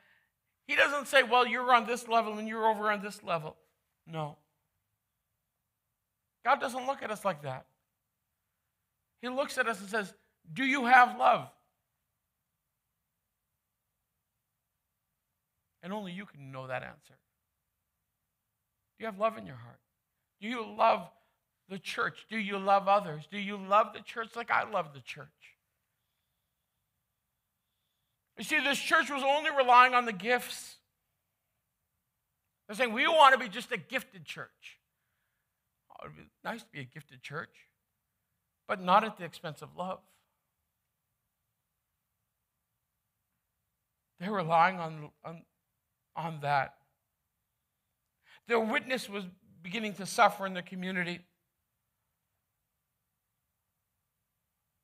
he 0.68 0.76
doesn't 0.76 1.08
say, 1.08 1.24
well, 1.24 1.46
you're 1.46 1.74
on 1.74 1.86
this 1.86 2.08
level 2.08 2.38
and 2.38 2.48
you're 2.48 2.68
over 2.68 2.92
on 2.92 3.02
this 3.02 3.24
level. 3.24 3.56
No. 4.08 4.38
God 6.46 6.60
doesn't 6.60 6.86
look 6.88 7.02
at 7.04 7.12
us 7.12 7.24
like 7.24 7.44
that. 7.44 7.66
He 9.22 9.30
looks 9.30 9.58
at 9.58 9.68
us 9.68 9.80
and 9.80 9.90
says, 9.90 10.14
Do 10.52 10.66
you 10.66 10.86
have 10.86 11.18
love? 11.18 11.48
And 15.82 15.94
only 15.94 16.12
you 16.12 16.26
can 16.26 16.52
know 16.52 16.68
that 16.68 16.84
answer. 16.84 17.16
Do 18.98 19.04
you 19.04 19.06
have 19.06 19.20
love 19.20 19.38
in 19.38 19.46
your 19.46 19.56
heart? 19.56 19.80
Do 20.42 20.48
you 20.48 20.66
love 20.66 21.10
the 21.70 21.80
church? 21.80 22.26
Do 22.30 22.38
you 22.38 22.58
love 22.58 22.88
others? 22.88 23.28
Do 23.32 23.38
you 23.38 23.58
love 23.58 23.94
the 23.94 24.02
church 24.02 24.36
like 24.36 24.52
I 24.52 24.70
love 24.70 24.94
the 24.94 25.00
church? 25.00 25.28
You 28.38 28.44
see, 28.44 28.60
this 28.60 28.80
church 28.80 29.10
was 29.10 29.24
only 29.24 29.52
relying 29.56 29.94
on 29.94 30.06
the 30.06 30.14
gifts. 30.14 30.78
They're 32.68 32.76
saying, 32.76 32.94
we 32.94 33.08
want 33.08 33.34
to 33.34 33.40
be 33.40 33.50
just 33.50 33.72
a 33.72 33.78
gifted 33.78 34.26
church. 34.26 34.80
Oh, 35.92 36.06
it 36.06 36.10
would 36.10 36.18
be 36.18 36.30
nice 36.44 36.62
to 36.62 36.70
be 36.72 36.80
a 36.80 36.86
gifted 36.86 37.22
church, 37.22 37.56
but 38.68 38.82
not 38.82 39.04
at 39.04 39.18
the 39.18 39.26
expense 39.26 39.62
of 39.62 39.76
love. 39.78 40.00
They're 44.20 44.32
relying 44.32 44.80
on, 44.80 45.10
on, 45.24 45.44
on 46.16 46.40
that. 46.42 46.76
Their 48.48 48.60
witness 48.60 49.10
was 49.10 49.24
beginning 49.62 49.94
to 49.96 50.06
suffer 50.06 50.46
in 50.46 50.54
the 50.54 50.62
community. 50.62 51.22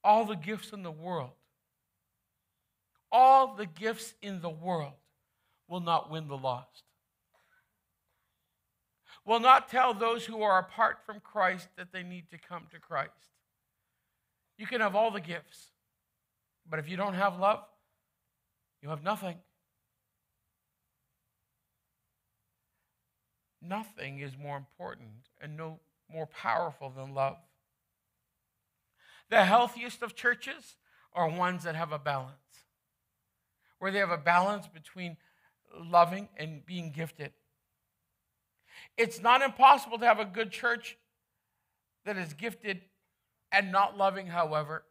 All 0.03 0.25
the 0.25 0.35
gifts 0.35 0.71
in 0.71 0.81
the 0.81 0.91
world, 0.91 1.31
all 3.11 3.55
the 3.55 3.65
gifts 3.65 4.13
in 4.21 4.41
the 4.41 4.49
world 4.49 4.93
will 5.67 5.81
not 5.81 6.09
win 6.09 6.27
the 6.27 6.37
lost. 6.37 6.83
Will 9.25 9.39
not 9.41 9.69
tell 9.69 9.93
those 9.93 10.25
who 10.25 10.41
are 10.41 10.57
apart 10.57 10.99
from 11.05 11.19
Christ 11.19 11.67
that 11.77 11.91
they 11.91 12.01
need 12.01 12.31
to 12.31 12.37
come 12.37 12.63
to 12.71 12.79
Christ. 12.79 13.11
You 14.57 14.65
can 14.65 14.81
have 14.81 14.95
all 14.95 15.11
the 15.11 15.21
gifts, 15.21 15.71
but 16.67 16.79
if 16.79 16.89
you 16.89 16.97
don't 16.97 17.13
have 17.13 17.37
love, 17.37 17.63
you 18.81 18.89
have 18.89 19.03
nothing. 19.03 19.35
Nothing 23.61 24.19
is 24.19 24.31
more 24.37 24.57
important 24.57 25.29
and 25.41 25.57
no 25.57 25.79
more 26.11 26.27
powerful 26.27 26.89
than 26.89 27.13
love. 27.13 27.37
The 29.29 29.45
healthiest 29.45 30.01
of 30.01 30.15
churches 30.15 30.75
are 31.13 31.29
ones 31.29 31.63
that 31.63 31.75
have 31.75 31.91
a 31.91 31.99
balance, 31.99 32.35
where 33.79 33.91
they 33.91 33.99
have 33.99 34.11
a 34.11 34.17
balance 34.17 34.67
between 34.67 35.17
loving 35.77 36.29
and 36.37 36.65
being 36.65 36.91
gifted. 36.91 37.31
It's 38.97 39.21
not 39.21 39.41
impossible 39.41 39.99
to 39.99 40.05
have 40.05 40.19
a 40.19 40.25
good 40.25 40.51
church 40.51 40.97
that 42.05 42.17
is 42.17 42.33
gifted 42.33 42.81
and 43.51 43.71
not 43.71 43.97
loving, 43.97 44.27
however. 44.27 44.83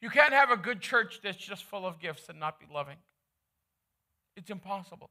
You 0.00 0.10
can't 0.10 0.32
have 0.32 0.50
a 0.50 0.56
good 0.56 0.80
church 0.80 1.20
that's 1.22 1.36
just 1.36 1.64
full 1.64 1.86
of 1.86 2.00
gifts 2.00 2.28
and 2.28 2.40
not 2.40 2.58
be 2.58 2.66
loving. 2.72 2.96
It's 4.36 4.50
impossible. 4.50 5.10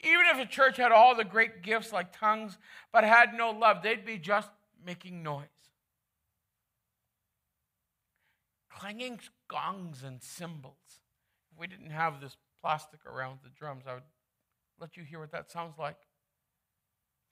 Even 0.00 0.26
if 0.32 0.38
a 0.38 0.46
church 0.46 0.76
had 0.76 0.92
all 0.92 1.14
the 1.14 1.24
great 1.24 1.62
gifts 1.62 1.92
like 1.92 2.16
tongues, 2.16 2.58
but 2.92 3.04
had 3.04 3.34
no 3.34 3.50
love, 3.50 3.82
they'd 3.82 4.04
be 4.04 4.18
just 4.18 4.50
making 4.84 5.22
noise. 5.22 5.46
Clanging 8.70 9.20
gongs 9.48 10.02
and 10.02 10.22
cymbals. 10.22 11.00
If 11.52 11.58
we 11.58 11.66
didn't 11.66 11.90
have 11.90 12.20
this 12.20 12.36
plastic 12.60 13.06
around 13.06 13.38
the 13.42 13.50
drums, 13.50 13.84
I 13.88 13.94
would 13.94 14.02
let 14.78 14.96
you 14.96 15.02
hear 15.02 15.18
what 15.18 15.32
that 15.32 15.50
sounds 15.50 15.78
like 15.78 15.96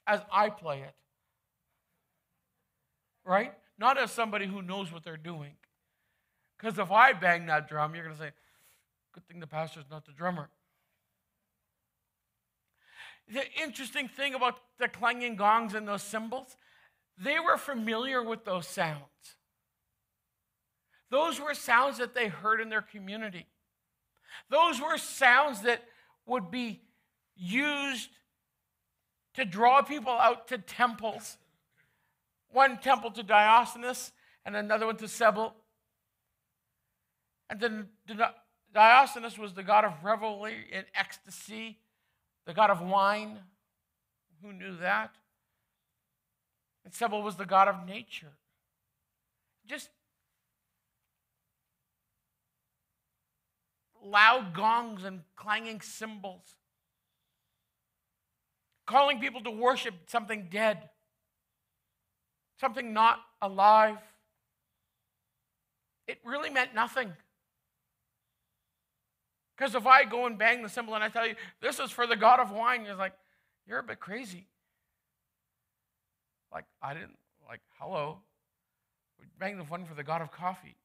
as 0.07 0.21
I 0.31 0.49
play 0.49 0.81
it. 0.81 0.95
Right? 3.23 3.53
Not 3.77 3.97
as 3.97 4.11
somebody 4.11 4.45
who 4.47 4.61
knows 4.61 4.91
what 4.91 5.03
they're 5.03 5.17
doing. 5.17 5.53
Because 6.57 6.79
if 6.79 6.91
I 6.91 7.13
bang 7.13 7.45
that 7.47 7.67
drum, 7.67 7.93
you're 7.93 8.03
going 8.03 8.15
to 8.15 8.21
say, 8.21 8.31
good 9.13 9.27
thing 9.27 9.39
the 9.39 9.47
pastor's 9.47 9.85
not 9.89 10.05
the 10.05 10.11
drummer. 10.11 10.49
The 13.27 13.43
interesting 13.61 14.07
thing 14.07 14.35
about 14.35 14.59
the 14.77 14.87
clanging 14.87 15.35
gongs 15.35 15.73
and 15.73 15.87
those 15.87 16.03
cymbals, 16.03 16.57
they 17.17 17.39
were 17.39 17.57
familiar 17.57 18.21
with 18.21 18.45
those 18.45 18.67
sounds. 18.67 19.01
Those 21.09 21.39
were 21.39 21.53
sounds 21.53 21.97
that 21.97 22.13
they 22.13 22.27
heard 22.27 22.61
in 22.61 22.69
their 22.69 22.81
community. 22.81 23.47
Those 24.49 24.81
were 24.81 24.97
sounds 24.97 25.61
that 25.61 25.81
would 26.25 26.51
be 26.51 26.81
used 27.35 28.09
to 29.35 29.45
draw 29.45 29.81
people 29.81 30.13
out 30.13 30.47
to 30.49 30.57
temples. 30.57 31.37
One 32.51 32.77
temple 32.77 33.11
to 33.11 33.23
Dionysus 33.23 34.11
and 34.45 34.55
another 34.55 34.85
one 34.85 34.97
to 34.97 35.07
Cybele. 35.07 35.53
And 37.49 37.59
then 37.59 37.87
Dionysus 38.73 39.37
was 39.37 39.53
the 39.53 39.63
god 39.63 39.85
of 39.85 40.03
revelry 40.03 40.65
and 40.71 40.85
ecstasy, 40.95 41.79
the 42.45 42.53
god 42.53 42.69
of 42.69 42.81
wine. 42.81 43.39
Who 44.41 44.53
knew 44.53 44.77
that? 44.77 45.15
And 46.83 46.93
Cybele 46.93 47.23
was 47.23 47.35
the 47.35 47.45
god 47.45 47.67
of 47.67 47.87
nature. 47.87 48.33
Just 49.67 49.89
loud 54.03 54.53
gongs 54.53 55.03
and 55.03 55.21
clanging 55.35 55.81
cymbals, 55.81 56.55
calling 58.85 59.19
people 59.19 59.41
to 59.41 59.49
worship 59.49 59.95
something 60.05 60.47
dead, 60.51 60.89
something 62.59 62.93
not 62.93 63.19
alive. 63.41 63.97
It 66.07 66.19
really 66.23 66.51
meant 66.51 66.75
nothing. 66.75 67.13
Because 69.57 69.75
if 69.75 69.87
I 69.87 70.03
go 70.03 70.25
and 70.25 70.37
bang 70.37 70.61
the 70.61 70.69
cymbal 70.69 70.95
and 70.95 71.03
I 71.03 71.09
tell 71.09 71.25
you, 71.25 71.35
this 71.61 71.79
is 71.79 71.91
for 71.91 72.05
the 72.05 72.15
God 72.15 72.39
of 72.39 72.51
wine, 72.51 72.85
you're 72.85 72.95
like, 72.95 73.13
you're 73.67 73.79
a 73.79 73.83
bit 73.83 73.99
crazy. 73.99 74.47
Like, 76.51 76.65
I 76.81 76.93
didn't, 76.93 77.17
like, 77.47 77.61
hello. 77.79 78.19
We 79.19 79.25
bang 79.39 79.57
the 79.57 79.63
one 79.63 79.85
for 79.85 79.93
the 79.93 80.03
God 80.03 80.21
of 80.21 80.31
coffee. 80.31 80.75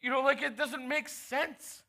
You 0.00 0.10
know, 0.10 0.20
like 0.20 0.42
it 0.42 0.56
doesn't 0.56 0.86
make 0.86 1.08
sense. 1.08 1.82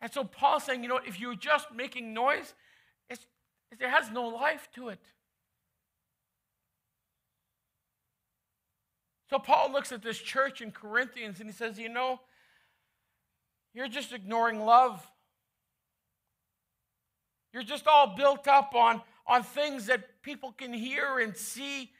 And 0.00 0.10
so 0.10 0.24
Paul's 0.24 0.64
saying, 0.64 0.82
you 0.82 0.88
know, 0.88 1.00
if 1.06 1.20
you're 1.20 1.34
just 1.34 1.72
making 1.74 2.14
noise, 2.14 2.54
it 3.10 3.18
has 3.80 4.10
no 4.10 4.26
life 4.26 4.68
to 4.74 4.88
it. 4.88 4.98
So 9.30 9.38
Paul 9.38 9.70
looks 9.70 9.92
at 9.92 10.02
this 10.02 10.18
church 10.18 10.60
in 10.60 10.72
Corinthians 10.72 11.38
and 11.38 11.48
he 11.48 11.54
says, 11.54 11.78
you 11.78 11.88
know, 11.88 12.20
you're 13.72 13.86
just 13.86 14.12
ignoring 14.12 14.64
love. 14.64 15.08
You're 17.52 17.62
just 17.62 17.86
all 17.86 18.16
built 18.16 18.48
up 18.48 18.74
on, 18.74 19.00
on 19.28 19.44
things 19.44 19.86
that 19.86 20.20
people 20.22 20.50
can 20.50 20.72
hear 20.72 21.20
and 21.20 21.36
see, 21.36 21.92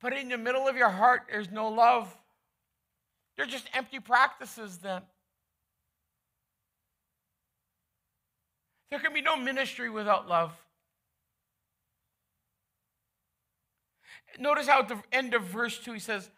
but 0.00 0.12
in 0.12 0.28
the 0.28 0.38
middle 0.38 0.68
of 0.68 0.76
your 0.76 0.90
heart, 0.90 1.22
there's 1.28 1.50
no 1.50 1.68
love. 1.68 2.16
They're 3.36 3.46
just 3.46 3.68
empty 3.74 3.98
practices 3.98 4.78
then. 4.78 5.02
There 8.90 9.00
can 9.00 9.12
be 9.12 9.22
no 9.22 9.36
ministry 9.36 9.90
without 9.90 10.28
love. 10.28 10.52
Notice 14.38 14.68
how 14.68 14.80
at 14.80 14.88
the 14.88 15.02
end 15.12 15.34
of 15.34 15.42
verse 15.42 15.78
2 15.78 15.92
he 15.94 15.98
says, 15.98 16.30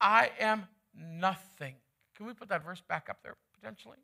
I 0.00 0.30
am 0.38 0.66
nothing. 0.94 1.74
Can 2.16 2.26
we 2.26 2.34
put 2.34 2.48
that 2.48 2.64
verse 2.64 2.82
back 2.86 3.08
up 3.10 3.18
there 3.22 3.36
potentially? 3.54 3.98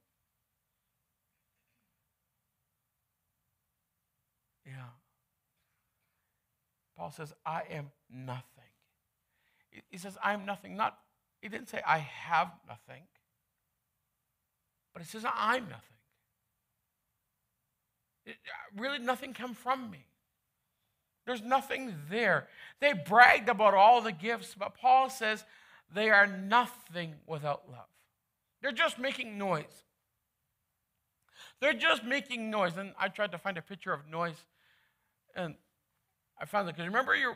Yeah. 4.67 4.73
Paul 6.97 7.11
says, 7.11 7.33
I 7.45 7.63
am 7.71 7.91
nothing. 8.11 8.43
He 9.91 9.99
says, 9.99 10.19
I 10.23 10.35
am 10.35 10.45
nothing, 10.45 10.77
not 10.77 10.99
he 11.41 11.49
didn't 11.49 11.69
say, 11.69 11.81
I 11.85 11.99
have 11.99 12.53
nothing, 12.69 13.03
but 14.93 15.03
he 15.03 15.09
says, 15.09 15.25
I'm 15.25 15.65
nothing. 15.65 15.83
It, 18.25 18.37
uh, 18.47 18.81
really, 18.81 19.01
nothing 19.01 19.35
come 19.35 19.55
from 19.55 19.91
me. 19.91 20.07
There's 21.27 21.43
nothing 21.43 21.95
there. 22.09 22.47
They 22.81 22.93
bragged 22.93 23.49
about 23.49 23.75
all 23.75 24.01
the 24.01 24.13
gifts, 24.13 24.55
but 24.57 24.75
Paul 24.75 25.11
says 25.11 25.45
they 25.95 26.11
are 26.11 26.27
nothing 26.27 27.15
without 27.27 27.63
love. 27.71 27.89
They're 28.61 28.73
just 28.73 28.99
making 28.99 29.39
noise. 29.39 29.85
They're 31.61 31.73
just 31.73 32.05
making 32.05 32.51
noise. 32.51 32.77
And 32.77 32.93
I 32.99 33.09
tried 33.09 33.33
to 33.33 33.39
find 33.39 33.59
a 33.59 33.63
picture 33.63 33.93
of 33.93 34.09
noise, 34.09 34.45
and 35.35 35.55
I 36.41 36.45
found 36.45 36.69
it 36.69 36.77
because 36.77 36.87
remember, 36.87 37.15
you 37.15 37.35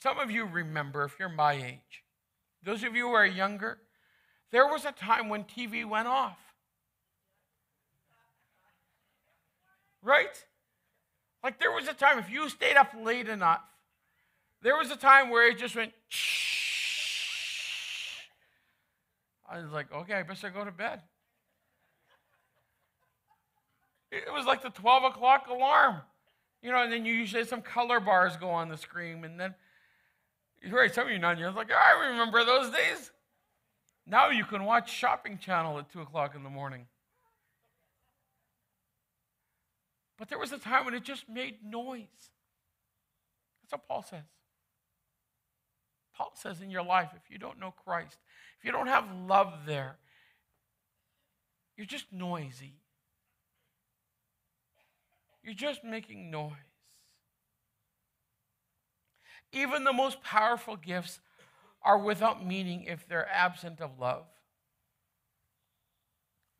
some 0.00 0.18
of 0.18 0.30
you 0.30 0.44
remember 0.44 1.04
if 1.04 1.18
you're 1.18 1.28
my 1.28 1.52
age. 1.52 2.04
Those 2.64 2.82
of 2.82 2.94
you 2.94 3.08
who 3.08 3.12
are 3.12 3.26
younger, 3.26 3.78
there 4.50 4.66
was 4.66 4.84
a 4.84 4.92
time 4.92 5.28
when 5.28 5.44
TV 5.44 5.86
went 5.88 6.08
off. 6.08 6.38
Right? 10.02 10.44
Like 11.42 11.58
there 11.58 11.72
was 11.72 11.88
a 11.88 11.94
time, 11.94 12.18
if 12.18 12.30
you 12.30 12.48
stayed 12.48 12.76
up 12.76 12.92
late 12.98 13.28
enough, 13.28 13.62
there 14.62 14.76
was 14.76 14.90
a 14.90 14.96
time 14.96 15.30
where 15.30 15.48
it 15.48 15.58
just 15.58 15.76
went 15.76 15.92
shh. 16.08 16.59
I 19.50 19.60
was 19.60 19.72
like, 19.72 19.92
okay, 19.92 20.14
I 20.14 20.22
better 20.22 20.50
go 20.50 20.64
to 20.64 20.70
bed. 20.70 21.00
It 24.12 24.32
was 24.32 24.46
like 24.46 24.62
the 24.62 24.70
12 24.70 25.04
o'clock 25.04 25.48
alarm. 25.48 25.96
You 26.62 26.70
know, 26.70 26.82
and 26.82 26.92
then 26.92 27.04
you 27.04 27.14
usually 27.14 27.44
some 27.44 27.62
color 27.62 28.00
bars 28.00 28.36
go 28.36 28.50
on 28.50 28.68
the 28.68 28.76
screen, 28.76 29.24
and 29.24 29.40
then 29.40 29.54
Right, 30.68 30.94
some 30.94 31.06
of 31.06 31.12
you 31.12 31.18
nine 31.18 31.38
years 31.38 31.54
like, 31.54 31.70
I 31.70 32.08
remember 32.08 32.44
those 32.44 32.70
days. 32.70 33.10
Now 34.06 34.28
you 34.28 34.44
can 34.44 34.64
watch 34.64 34.92
Shopping 34.92 35.38
Channel 35.38 35.78
at 35.78 35.90
2 35.92 36.02
o'clock 36.02 36.34
in 36.34 36.42
the 36.42 36.50
morning. 36.50 36.86
But 40.18 40.28
there 40.28 40.38
was 40.38 40.52
a 40.52 40.58
time 40.58 40.84
when 40.84 40.94
it 40.94 41.02
just 41.02 41.28
made 41.28 41.64
noise. 41.64 42.04
That's 43.62 43.72
what 43.72 43.88
Paul 43.88 44.02
says. 44.02 44.24
Paul 46.20 46.32
says 46.34 46.60
in 46.60 46.70
your 46.70 46.82
life, 46.82 47.12
if 47.16 47.30
you 47.30 47.38
don't 47.38 47.58
know 47.58 47.72
Christ, 47.86 48.18
if 48.58 48.64
you 48.66 48.72
don't 48.72 48.88
have 48.88 49.06
love 49.26 49.60
there, 49.64 49.96
you're 51.78 51.86
just 51.86 52.12
noisy. 52.12 52.74
You're 55.42 55.54
just 55.54 55.82
making 55.82 56.30
noise. 56.30 56.52
Even 59.50 59.84
the 59.84 59.94
most 59.94 60.22
powerful 60.22 60.76
gifts 60.76 61.20
are 61.82 61.96
without 61.96 62.46
meaning 62.46 62.84
if 62.84 63.08
they're 63.08 63.26
absent 63.32 63.80
of 63.80 63.98
love. 63.98 64.26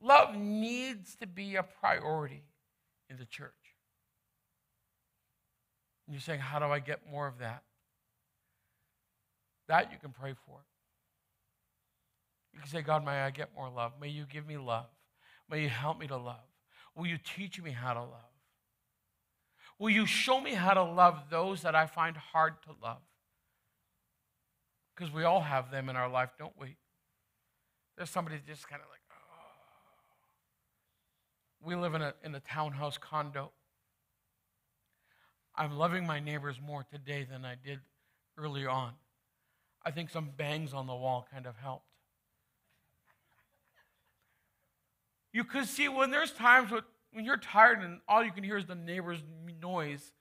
Love 0.01 0.35
needs 0.37 1.17
to 1.17 1.27
be 1.27 1.57
a 1.57 1.63
priority 1.63 2.45
in 3.11 3.19
the 3.19 3.27
church. 3.27 3.53
And 6.07 6.15
you're 6.15 6.23
saying, 6.23 6.41
How 6.41 6.59
do 6.59 6.65
I 6.65 6.79
get 6.79 7.01
more 7.13 7.27
of 7.27 7.41
that? 7.41 7.63
That 9.71 9.93
you 9.93 9.99
can 9.99 10.11
pray 10.11 10.35
for. 10.47 10.59
You 12.53 12.59
can 12.59 12.69
say, 12.69 12.83
God, 12.83 13.05
may 13.05 13.13
I 13.13 13.31
get 13.31 13.51
more 13.55 13.71
love? 13.71 13.93
May 14.01 14.09
you 14.09 14.25
give 14.29 14.45
me 14.45 14.59
love. 14.59 14.89
May 15.49 15.63
you 15.63 15.69
help 15.69 15.97
me 15.97 16.09
to 16.09 16.17
love. 16.17 16.43
Will 16.97 17.07
you 17.07 17.19
teach 17.37 17.63
me 17.63 17.71
how 17.71 17.95
to 17.95 18.01
love? 18.01 18.33
Will 19.79 19.91
you 19.91 20.07
show 20.07 20.41
me 20.41 20.55
how 20.55 20.75
to 20.75 20.83
love 20.83 21.31
those 21.31 21.63
that 21.63 21.77
I 21.77 21.87
find 21.87 22.17
hard 22.17 22.55
to 22.65 22.71
love? 22.83 22.99
Because 24.97 25.15
we 25.15 25.23
all 25.23 25.41
have 25.41 25.71
them 25.71 25.89
in 25.89 25.95
our 25.95 26.11
life, 26.11 26.31
don't 26.37 26.59
we? 26.61 26.77
There's 27.97 28.11
somebody 28.11 28.41
just 28.45 28.69
kind 28.69 28.83
of 28.83 28.89
like, 28.91 28.99
oh. 29.13 29.15
We 31.65 31.77
live 31.77 31.95
in 31.95 32.03
a, 32.03 32.13
in 32.25 32.35
a 32.35 32.41
townhouse 32.41 32.99
condo. 32.99 33.53
I'm 35.55 35.79
loving 35.79 36.05
my 36.05 36.19
neighbors 36.19 36.57
more 36.61 36.85
today 36.91 37.25
than 37.31 37.45
I 37.45 37.55
did 37.55 37.79
early 38.37 38.67
on. 38.67 38.95
I 39.85 39.91
think 39.91 40.11
some 40.11 40.31
bangs 40.37 40.75
on 40.75 40.87
the 40.87 40.95
wall 40.95 41.27
kind 41.33 41.47
of 41.47 41.57
helped. 41.57 41.87
You 45.33 45.45
could 45.45 45.67
see 45.67 45.89
when 45.89 46.11
there's 46.11 46.33
times 46.33 46.71
when 47.13 47.25
you're 47.25 47.37
tired 47.37 47.81
and 47.81 48.01
all 48.09 48.23
you 48.23 48.33
can 48.33 48.45
hear 48.45 48.57
is 48.57 48.67
the 48.67 48.75
neighbor's 48.75 49.23
noise, 49.61 50.13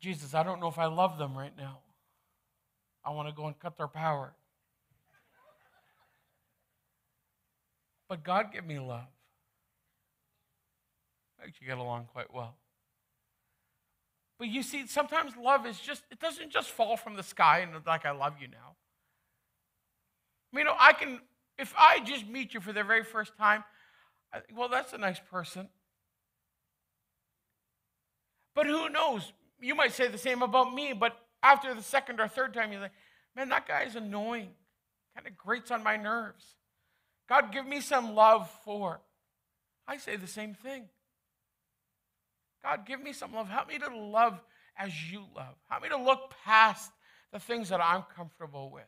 Jesus, 0.00 0.34
I 0.34 0.42
don't 0.42 0.60
know 0.60 0.68
if 0.68 0.78
I 0.78 0.86
love 0.86 1.18
them 1.18 1.36
right 1.36 1.56
now. 1.56 1.80
I 3.04 3.10
want 3.10 3.28
to 3.28 3.34
go 3.34 3.46
and 3.46 3.58
cut 3.58 3.76
their 3.76 3.88
power. 3.88 4.34
But 8.08 8.24
God 8.24 8.46
give 8.52 8.66
me 8.66 8.78
love. 8.78 9.06
I 11.40 11.46
actually 11.46 11.68
get 11.68 11.78
along 11.78 12.08
quite 12.12 12.32
well. 12.34 12.56
But 14.40 14.48
you 14.48 14.62
see, 14.62 14.86
sometimes 14.86 15.36
love 15.36 15.66
is 15.66 15.78
just, 15.78 16.02
it 16.10 16.18
doesn't 16.18 16.50
just 16.50 16.70
fall 16.70 16.96
from 16.96 17.14
the 17.14 17.22
sky 17.22 17.58
and 17.58 17.72
like, 17.86 18.06
I 18.06 18.12
love 18.12 18.36
you 18.40 18.48
now. 18.48 18.74
I 20.50 20.56
mean, 20.56 20.64
you 20.64 20.72
know, 20.72 20.76
I 20.80 20.94
can, 20.94 21.20
if 21.58 21.74
I 21.78 22.00
just 22.00 22.26
meet 22.26 22.54
you 22.54 22.60
for 22.60 22.72
the 22.72 22.82
very 22.82 23.04
first 23.04 23.36
time, 23.36 23.64
I 24.32 24.40
well, 24.56 24.70
that's 24.70 24.94
a 24.94 24.98
nice 24.98 25.20
person. 25.30 25.68
But 28.54 28.64
who 28.64 28.88
knows? 28.88 29.30
You 29.60 29.74
might 29.74 29.92
say 29.92 30.08
the 30.08 30.16
same 30.16 30.40
about 30.40 30.72
me, 30.72 30.94
but 30.94 31.18
after 31.42 31.74
the 31.74 31.82
second 31.82 32.18
or 32.18 32.26
third 32.26 32.54
time, 32.54 32.72
you're 32.72 32.80
like, 32.80 32.92
man, 33.36 33.50
that 33.50 33.68
guy 33.68 33.82
is 33.82 33.94
annoying. 33.94 34.52
Kind 35.14 35.26
of 35.26 35.36
grates 35.36 35.70
on 35.70 35.82
my 35.82 35.98
nerves. 35.98 36.54
God, 37.28 37.52
give 37.52 37.66
me 37.66 37.82
some 37.82 38.14
love 38.14 38.50
for. 38.64 39.02
I 39.86 39.98
say 39.98 40.16
the 40.16 40.26
same 40.26 40.54
thing. 40.54 40.88
God, 42.62 42.86
give 42.86 43.02
me 43.02 43.12
some 43.12 43.32
love. 43.32 43.48
Help 43.48 43.68
me 43.68 43.78
to 43.78 43.96
love 43.96 44.40
as 44.76 45.10
you 45.10 45.24
love. 45.34 45.54
Help 45.68 45.82
me 45.82 45.88
to 45.88 45.96
look 45.96 46.34
past 46.44 46.90
the 47.32 47.38
things 47.38 47.68
that 47.68 47.80
I'm 47.80 48.04
comfortable 48.14 48.70
with. 48.70 48.84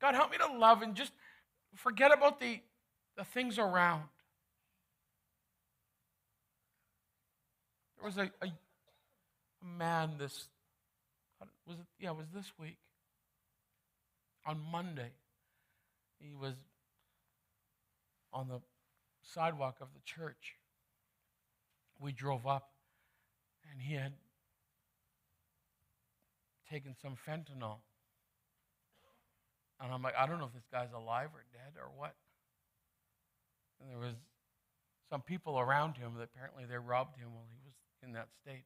God, 0.00 0.14
help 0.14 0.30
me 0.30 0.38
to 0.38 0.58
love 0.58 0.82
and 0.82 0.94
just 0.94 1.12
forget 1.76 2.12
about 2.12 2.40
the, 2.40 2.60
the 3.16 3.24
things 3.24 3.58
around. 3.58 4.04
There 7.98 8.06
was 8.06 8.16
a, 8.16 8.30
a, 8.40 8.46
a 8.46 9.78
man 9.78 10.12
this, 10.18 10.48
was 11.66 11.78
it, 11.78 11.86
yeah, 11.98 12.10
it 12.10 12.16
was 12.16 12.26
this 12.34 12.50
week. 12.58 12.78
On 14.46 14.58
Monday, 14.72 15.10
he 16.18 16.34
was 16.34 16.54
on 18.32 18.48
the 18.48 18.60
sidewalk 19.22 19.76
of 19.82 19.88
the 19.92 20.00
church. 20.04 20.54
We 22.00 22.12
drove 22.12 22.46
up, 22.46 22.70
and 23.70 23.80
he 23.80 23.94
had 23.94 24.12
taken 26.70 26.94
some 27.00 27.14
fentanyl. 27.28 27.76
And 29.80 29.92
I'm 29.92 30.02
like, 30.02 30.14
I 30.18 30.26
don't 30.26 30.38
know 30.38 30.46
if 30.46 30.52
this 30.52 30.66
guy's 30.70 30.92
alive 30.94 31.28
or 31.34 31.44
dead 31.52 31.78
or 31.78 31.90
what. 31.96 32.14
And 33.80 33.90
there 33.90 33.98
was 33.98 34.16
some 35.08 35.22
people 35.22 35.58
around 35.58 35.96
him 35.96 36.12
that 36.18 36.24
apparently 36.24 36.64
they 36.64 36.76
robbed 36.76 37.16
him 37.16 37.34
while 37.34 37.46
he 37.50 37.58
was 37.64 37.74
in 38.02 38.12
that 38.12 38.28
state. 38.42 38.64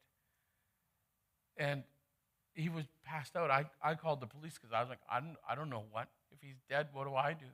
And 1.56 1.84
he 2.52 2.68
was 2.68 2.84
passed 3.04 3.36
out. 3.36 3.50
I, 3.50 3.64
I 3.82 3.94
called 3.94 4.20
the 4.20 4.26
police 4.26 4.54
because 4.54 4.72
I 4.72 4.80
was 4.80 4.88
like, 4.88 5.00
I 5.10 5.20
don't, 5.20 5.36
I 5.48 5.54
don't 5.54 5.70
know 5.70 5.84
what. 5.90 6.08
If 6.32 6.40
he's 6.40 6.60
dead, 6.68 6.88
what 6.92 7.04
do 7.06 7.14
I 7.14 7.32
do? 7.32 7.46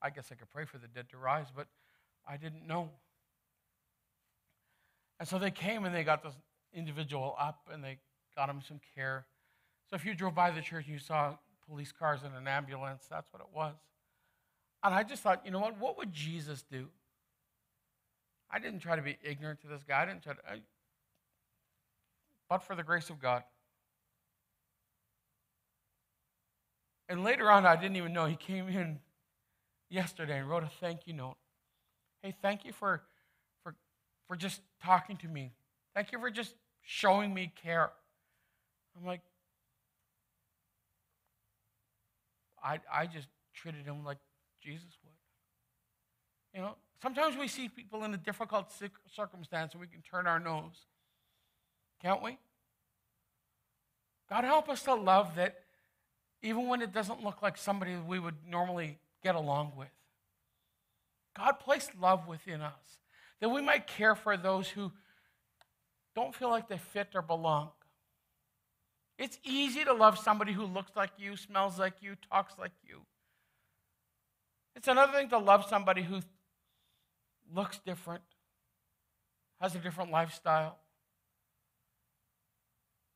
I 0.00 0.10
guess 0.10 0.28
I 0.30 0.34
could 0.34 0.50
pray 0.50 0.64
for 0.64 0.78
the 0.78 0.88
dead 0.88 1.08
to 1.10 1.18
rise, 1.18 1.46
but 1.54 1.66
I 2.28 2.36
didn't 2.36 2.66
know. 2.66 2.90
And 5.18 5.28
so 5.28 5.38
they 5.38 5.50
came 5.50 5.84
and 5.84 5.94
they 5.94 6.04
got 6.04 6.22
this 6.22 6.34
individual 6.74 7.34
up 7.38 7.68
and 7.72 7.82
they 7.82 7.98
got 8.36 8.48
him 8.48 8.60
some 8.66 8.80
care. 8.94 9.26
So 9.88 9.96
if 9.96 10.04
you 10.04 10.14
drove 10.14 10.34
by 10.34 10.50
the 10.50 10.60
church 10.60 10.84
and 10.86 10.94
you 10.94 10.98
saw 10.98 11.36
police 11.68 11.92
cars 11.92 12.20
and 12.24 12.34
an 12.34 12.46
ambulance, 12.46 13.06
that's 13.08 13.32
what 13.32 13.40
it 13.40 13.48
was. 13.54 13.74
And 14.82 14.94
I 14.94 15.02
just 15.02 15.22
thought, 15.22 15.42
you 15.44 15.50
know 15.50 15.60
what? 15.60 15.78
What 15.78 15.98
would 15.98 16.12
Jesus 16.12 16.62
do? 16.70 16.88
I 18.50 18.58
didn't 18.58 18.80
try 18.80 18.96
to 18.96 19.02
be 19.02 19.16
ignorant 19.22 19.60
to 19.62 19.68
this 19.68 19.82
guy. 19.82 20.02
I 20.02 20.06
didn't 20.06 20.22
try 20.22 20.34
to, 20.34 20.40
I, 20.48 20.60
but 22.48 22.62
for 22.62 22.76
the 22.76 22.82
grace 22.82 23.10
of 23.10 23.20
God. 23.20 23.42
And 27.08 27.24
later 27.24 27.50
on, 27.50 27.66
I 27.66 27.76
didn't 27.76 27.96
even 27.96 28.12
know 28.12 28.26
he 28.26 28.36
came 28.36 28.68
in 28.68 28.98
yesterday 29.88 30.38
and 30.38 30.48
wrote 30.48 30.64
a 30.64 30.70
thank 30.80 31.06
you 31.06 31.12
note. 31.12 31.36
Hey, 32.22 32.34
thank 32.42 32.64
you 32.64 32.72
for, 32.72 33.02
for, 33.14 33.15
for 34.26 34.36
just 34.36 34.60
talking 34.82 35.16
to 35.18 35.28
me. 35.28 35.52
Thank 35.94 36.12
you 36.12 36.18
for 36.18 36.30
just 36.30 36.54
showing 36.82 37.32
me 37.32 37.52
care. 37.62 37.90
I'm 38.96 39.06
like, 39.06 39.20
I, 42.62 42.80
I 42.92 43.06
just 43.06 43.28
treated 43.54 43.84
him 43.84 44.04
like 44.04 44.18
Jesus 44.62 44.88
would. 45.04 45.12
You 46.54 46.62
know, 46.62 46.76
sometimes 47.02 47.36
we 47.36 47.48
see 47.48 47.68
people 47.68 48.04
in 48.04 48.14
a 48.14 48.16
difficult 48.16 48.72
circumstance 49.14 49.72
and 49.72 49.80
we 49.80 49.86
can 49.86 50.02
turn 50.02 50.26
our 50.26 50.40
nose. 50.40 50.86
Can't 52.02 52.22
we? 52.22 52.38
God 54.28 54.44
help 54.44 54.68
us 54.68 54.82
to 54.82 54.94
love 54.94 55.36
that 55.36 55.60
even 56.42 56.68
when 56.68 56.82
it 56.82 56.92
doesn't 56.92 57.22
look 57.22 57.42
like 57.42 57.56
somebody 57.56 57.96
we 57.96 58.18
would 58.18 58.36
normally 58.48 58.98
get 59.22 59.34
along 59.34 59.72
with. 59.76 59.88
God 61.36 61.52
placed 61.60 61.90
love 62.00 62.26
within 62.26 62.60
us 62.60 62.72
that 63.40 63.48
we 63.48 63.60
might 63.62 63.86
care 63.86 64.14
for 64.14 64.36
those 64.36 64.68
who 64.68 64.92
don't 66.14 66.34
feel 66.34 66.48
like 66.48 66.68
they 66.68 66.78
fit 66.78 67.08
or 67.14 67.22
belong. 67.22 67.70
It's 69.18 69.38
easy 69.44 69.84
to 69.84 69.92
love 69.92 70.18
somebody 70.18 70.52
who 70.52 70.64
looks 70.64 70.92
like 70.94 71.10
you, 71.18 71.36
smells 71.36 71.78
like 71.78 71.94
you, 72.00 72.16
talks 72.30 72.54
like 72.58 72.72
you. 72.86 73.00
It's 74.74 74.88
another 74.88 75.12
thing 75.12 75.30
to 75.30 75.38
love 75.38 75.66
somebody 75.68 76.02
who 76.02 76.20
looks 77.54 77.78
different, 77.78 78.22
has 79.60 79.74
a 79.74 79.78
different 79.78 80.10
lifestyle. 80.10 80.76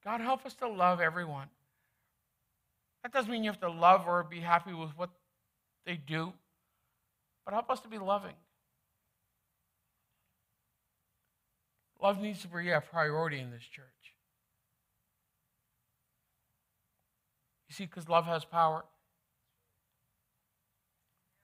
God, 0.02 0.22
help 0.22 0.46
us 0.46 0.54
to 0.54 0.68
love 0.68 1.00
everyone. 1.00 1.48
That 3.02 3.12
doesn't 3.12 3.30
mean 3.30 3.44
you 3.44 3.50
have 3.50 3.60
to 3.60 3.70
love 3.70 4.06
or 4.06 4.22
be 4.22 4.40
happy 4.40 4.72
with 4.72 4.90
what 4.96 5.10
they 5.84 5.96
do, 5.96 6.32
but 7.44 7.52
help 7.52 7.70
us 7.70 7.80
to 7.80 7.88
be 7.88 7.98
loving. 7.98 8.34
Love 12.02 12.20
needs 12.20 12.42
to 12.42 12.48
be 12.48 12.70
a 12.70 12.80
priority 12.80 13.38
in 13.38 13.50
this 13.50 13.62
church. 13.62 13.86
You 17.68 17.74
see, 17.74 17.86
because 17.86 18.08
love 18.08 18.26
has 18.26 18.44
power. 18.44 18.84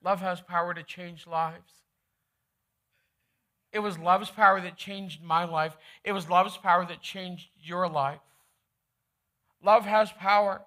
Love 0.03 0.21
has 0.21 0.41
power 0.41 0.73
to 0.73 0.83
change 0.83 1.27
lives. 1.27 1.71
It 3.71 3.79
was 3.79 3.99
love's 3.99 4.29
power 4.29 4.59
that 4.61 4.77
changed 4.77 5.21
my 5.21 5.43
life. 5.43 5.77
It 6.03 6.11
was 6.11 6.29
love's 6.29 6.57
power 6.57 6.85
that 6.85 7.01
changed 7.01 7.49
your 7.61 7.87
life. 7.87 8.19
Love 9.63 9.85
has 9.85 10.11
power. 10.11 10.61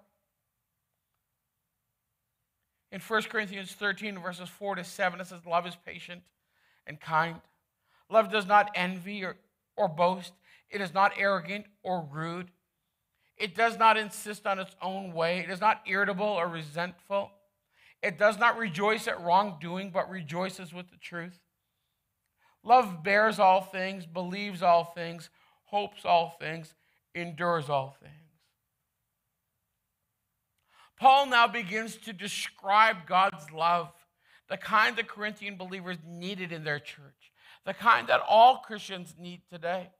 In 2.92 3.00
1 3.00 3.22
Corinthians 3.24 3.72
13, 3.72 4.18
verses 4.18 4.48
4 4.48 4.76
to 4.76 4.84
7, 4.84 5.20
it 5.20 5.26
says, 5.26 5.46
Love 5.46 5.66
is 5.66 5.76
patient 5.86 6.22
and 6.86 7.00
kind. 7.00 7.36
Love 8.08 8.30
does 8.30 8.46
not 8.46 8.70
envy 8.74 9.24
or, 9.24 9.36
or 9.80 9.88
boast. 9.88 10.34
It 10.70 10.80
is 10.80 10.92
not 10.92 11.12
arrogant 11.16 11.64
or 11.82 12.06
rude. 12.12 12.50
It 13.36 13.54
does 13.54 13.78
not 13.78 13.96
insist 13.96 14.46
on 14.46 14.58
its 14.58 14.76
own 14.82 15.14
way. 15.14 15.38
It 15.38 15.50
is 15.50 15.60
not 15.60 15.80
irritable 15.86 16.26
or 16.26 16.46
resentful. 16.46 17.30
It 18.02 18.18
does 18.18 18.38
not 18.38 18.58
rejoice 18.58 19.08
at 19.08 19.22
wrongdoing, 19.22 19.90
but 19.90 20.10
rejoices 20.10 20.74
with 20.74 20.90
the 20.90 20.98
truth. 20.98 21.40
Love 22.62 23.02
bears 23.02 23.38
all 23.38 23.62
things, 23.62 24.04
believes 24.04 24.62
all 24.62 24.84
things, 24.84 25.30
hopes 25.64 26.04
all 26.04 26.36
things, 26.38 26.74
endures 27.14 27.70
all 27.70 27.96
things. 28.02 28.14
Paul 30.98 31.26
now 31.26 31.46
begins 31.46 31.96
to 31.96 32.12
describe 32.12 33.06
God's 33.06 33.50
love, 33.50 33.88
the 34.50 34.58
kind 34.58 34.94
the 34.94 35.02
Corinthian 35.02 35.56
believers 35.56 35.96
needed 36.06 36.52
in 36.52 36.64
their 36.64 36.78
church, 36.78 37.32
the 37.64 37.74
kind 37.74 38.08
that 38.08 38.22
all 38.26 38.58
Christians 38.58 39.14
need 39.18 39.42
today. 39.52 39.90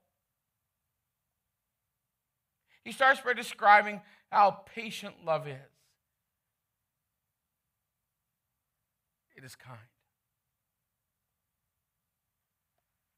He 2.83 2.91
starts 2.91 3.21
by 3.21 3.33
describing 3.33 4.01
how 4.31 4.63
patient 4.73 5.15
love 5.23 5.47
is. 5.47 5.55
It 9.35 9.43
is 9.43 9.55
kind. 9.55 9.79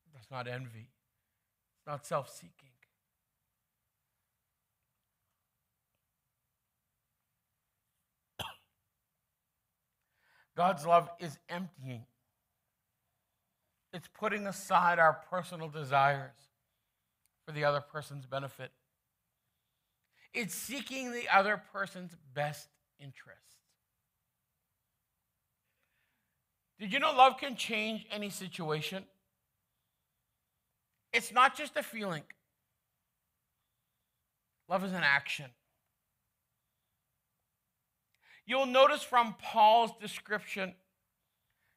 It 0.06 0.14
does 0.18 0.28
not 0.32 0.48
envy. 0.48 0.90
It's 1.78 1.88
not 1.88 2.06
self 2.06 2.30
seeking. 2.30 2.52
God's 10.56 10.86
love 10.86 11.10
is 11.20 11.38
emptying. 11.50 12.06
It's 13.94 14.08
putting 14.08 14.48
aside 14.48 14.98
our 14.98 15.22
personal 15.30 15.70
desires 15.70 16.32
for 17.46 17.52
the 17.52 17.64
other 17.64 17.80
person's 17.80 18.26
benefit. 18.26 18.72
It's 20.34 20.56
seeking 20.56 21.12
the 21.12 21.30
other 21.32 21.62
person's 21.72 22.16
best 22.34 22.68
interests. 23.00 23.40
Did 26.80 26.92
you 26.92 27.00
know 27.00 27.14
love 27.16 27.38
can 27.38 27.56
change 27.56 28.06
any 28.12 28.32
situation? 28.32 29.06
It's 31.14 31.32
not 31.32 31.56
just 31.56 31.78
a 31.78 31.84
feeling, 31.84 32.24
love 34.68 34.84
is 34.84 34.92
an 34.92 35.04
action. 35.04 35.46
You'll 38.46 38.66
notice 38.66 39.04
from 39.04 39.36
Paul's 39.42 39.92
description 40.02 40.74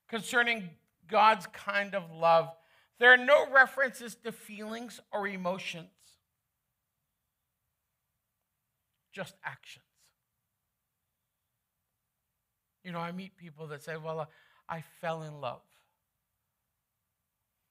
concerning 0.09 0.71
God's 1.09 1.47
kind 1.49 1.95
of 1.95 2.11
love, 2.11 2.51
there 2.99 3.13
are 3.13 3.19
no 3.19 3.51
references 3.51 4.15
to 4.25 4.33
feelings 4.33 5.01
or 5.13 5.27
emotions, 5.29 5.91
just 9.13 9.35
actions. 9.45 9.85
You 12.85 12.93
know, 12.93 13.01
I 13.01 13.13
meet 13.13 13.37
people 13.37 13.67
that 13.69 13.83
say, 13.83 13.97
Well, 13.97 14.29
I 14.69 14.83
fell 15.01 15.23
in 15.23 15.41
love. 15.41 15.63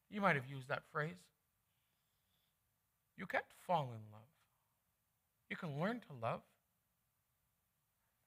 You 0.09 0.21
might 0.21 0.35
have 0.35 0.45
used 0.45 0.67
that 0.69 0.83
phrase. 0.91 1.15
You 3.17 3.25
can't 3.25 3.45
fall 3.65 3.85
in 3.85 4.11
love. 4.11 4.29
You 5.49 5.55
can 5.55 5.79
learn 5.79 6.01
to 6.01 6.13
love. 6.21 6.41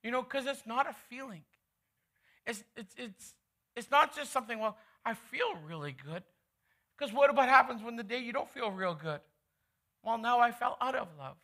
You 0.03 0.11
know, 0.11 0.21
because 0.21 0.45
it's 0.45 0.65
not 0.65 0.87
a 0.89 0.93
feeling. 1.09 1.43
It's, 2.45 2.63
it's, 2.75 2.95
it's, 2.97 3.33
it's 3.75 3.91
not 3.91 4.15
just 4.15 4.31
something, 4.31 4.59
well, 4.59 4.77
I 5.05 5.13
feel 5.13 5.55
really 5.65 5.95
good. 6.05 6.23
Because 6.97 7.13
what 7.13 7.29
about 7.29 7.49
happens 7.49 7.81
when 7.81 7.95
the 7.95 8.03
day 8.03 8.19
you 8.19 8.33
don't 8.33 8.49
feel 8.49 8.71
real 8.71 8.93
good? 8.93 9.21
Well, 10.03 10.17
now 10.17 10.39
I 10.39 10.51
fell 10.51 10.77
out 10.81 10.95
of 10.95 11.07
love. 11.17 11.37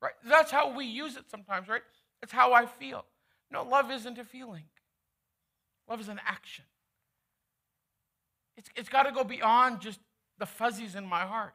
Right? 0.00 0.14
That's 0.26 0.50
how 0.50 0.74
we 0.74 0.84
use 0.86 1.16
it 1.16 1.24
sometimes, 1.30 1.68
right? 1.68 1.82
It's 2.22 2.32
how 2.32 2.52
I 2.52 2.66
feel. 2.66 3.04
No, 3.50 3.62
love 3.62 3.90
isn't 3.90 4.18
a 4.18 4.24
feeling. 4.24 4.64
Love 5.88 6.00
is 6.00 6.08
an 6.08 6.20
action. 6.26 6.64
It's, 8.56 8.70
it's 8.76 8.88
got 8.88 9.04
to 9.04 9.12
go 9.12 9.24
beyond 9.24 9.80
just 9.80 10.00
the 10.38 10.46
fuzzies 10.46 10.94
in 10.94 11.06
my 11.06 11.22
heart. 11.22 11.54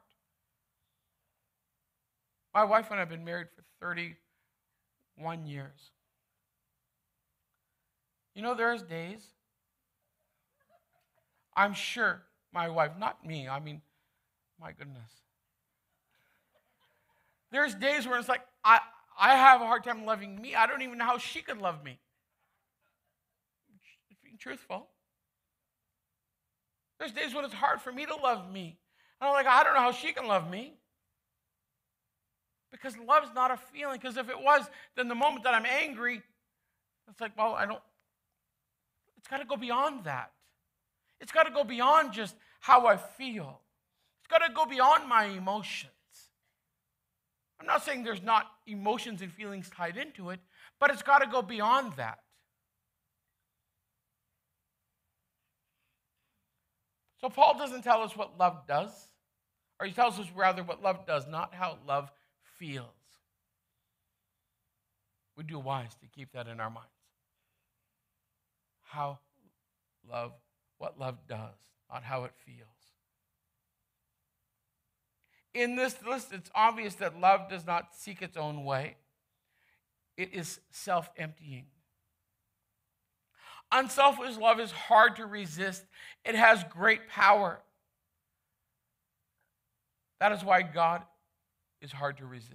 My 2.53 2.63
wife 2.63 2.87
and 2.89 2.95
I 2.95 2.99
have 2.99 3.09
been 3.09 3.25
married 3.25 3.47
for 3.55 3.63
31 3.81 5.45
years. 5.45 5.91
You 8.33 8.41
know, 8.41 8.55
there's 8.55 8.81
days, 8.81 9.21
I'm 11.55 11.73
sure 11.73 12.21
my 12.53 12.69
wife, 12.69 12.91
not 12.97 13.25
me, 13.25 13.47
I 13.47 13.59
mean, 13.59 13.81
my 14.59 14.71
goodness. 14.71 15.11
There's 17.51 17.73
days 17.75 18.07
where 18.07 18.19
it's 18.19 18.29
like, 18.29 18.41
I, 18.63 18.79
I 19.19 19.35
have 19.35 19.61
a 19.61 19.65
hard 19.65 19.83
time 19.83 20.05
loving 20.05 20.39
me. 20.39 20.55
I 20.55 20.67
don't 20.67 20.81
even 20.81 20.97
know 20.97 21.05
how 21.05 21.17
she 21.17 21.41
could 21.41 21.57
love 21.57 21.83
me. 21.83 21.99
Being 24.23 24.37
truthful. 24.37 24.87
There's 26.99 27.11
days 27.11 27.33
when 27.33 27.45
it's 27.45 27.53
hard 27.53 27.81
for 27.81 27.91
me 27.91 28.05
to 28.05 28.15
love 28.15 28.51
me. 28.51 28.77
And 29.19 29.27
I'm 29.27 29.33
like, 29.33 29.47
I 29.47 29.63
don't 29.63 29.73
know 29.73 29.79
how 29.79 29.91
she 29.91 30.13
can 30.13 30.27
love 30.27 30.49
me. 30.49 30.73
Because 32.71 32.95
love's 32.97 33.33
not 33.33 33.51
a 33.51 33.57
feeling. 33.57 33.99
Because 33.99 34.17
if 34.17 34.29
it 34.29 34.39
was, 34.39 34.69
then 34.95 35.07
the 35.07 35.15
moment 35.15 35.43
that 35.45 35.55
I'm 35.55 35.65
angry, 35.65 36.21
it's 37.09 37.19
like, 37.19 37.35
well, 37.37 37.53
I 37.53 37.65
don't. 37.65 37.81
It's 39.17 39.27
got 39.27 39.37
to 39.37 39.45
go 39.45 39.57
beyond 39.57 40.03
that. 40.03 40.31
It's 41.19 41.31
got 41.31 41.43
to 41.43 41.51
go 41.51 41.63
beyond 41.63 42.13
just 42.13 42.35
how 42.59 42.87
I 42.87 42.97
feel. 42.97 43.61
It's 44.21 44.27
got 44.27 44.45
to 44.45 44.53
go 44.53 44.65
beyond 44.65 45.07
my 45.07 45.25
emotions. 45.25 45.91
I'm 47.59 47.67
not 47.67 47.83
saying 47.83 48.03
there's 48.03 48.23
not 48.23 48.47
emotions 48.67 49.21
and 49.21 49.31
feelings 49.31 49.69
tied 49.69 49.97
into 49.97 50.29
it, 50.29 50.39
but 50.79 50.91
it's 50.91 51.01
got 51.01 51.19
to 51.19 51.27
go 51.27 51.41
beyond 51.41 51.93
that. 51.97 52.19
So 57.19 57.27
Paul 57.27 57.57
doesn't 57.57 57.81
tell 57.81 58.01
us 58.01 58.15
what 58.15 58.37
love 58.37 58.65
does, 58.65 58.91
or 59.79 59.85
he 59.85 59.91
tells 59.91 60.17
us 60.19 60.27
rather 60.33 60.63
what 60.63 60.81
love 60.81 61.05
does, 61.05 61.27
not 61.27 61.53
how 61.53 61.77
love 61.85 62.09
feels. 62.57 62.85
We 65.35 65.43
do 65.43 65.59
wise 65.59 65.95
to 66.01 66.07
keep 66.07 66.31
that 66.31 66.47
in 66.47 66.61
our 66.61 66.69
minds. 66.69 66.89
How 68.83 69.19
love, 70.09 70.31
what 70.79 70.99
love 70.99 71.19
does, 71.27 71.55
not 71.91 72.03
how 72.03 72.23
it 72.23 72.31
feels. 72.45 72.67
In 75.53 75.75
this 75.75 75.95
list, 76.07 76.31
it's 76.31 76.49
obvious 76.55 76.95
that 76.95 77.19
love 77.19 77.49
does 77.49 77.65
not 77.65 77.95
seek 77.95 78.21
its 78.21 78.37
own 78.37 78.63
way, 78.63 78.95
it 80.17 80.33
is 80.33 80.59
self 80.71 81.09
emptying. 81.15 81.65
Unselfish 83.71 84.35
love 84.37 84.59
is 84.59 84.71
hard 84.71 85.17
to 85.17 85.27
resist, 85.27 85.85
it 86.25 86.33
has 86.33 86.63
great 86.71 87.07
power. 87.07 87.59
That 90.19 90.31
is 90.31 90.43
why 90.43 90.63
God 90.63 91.03
is 91.81 91.91
hard 91.91 92.17
to 92.17 92.25
resist. 92.25 92.53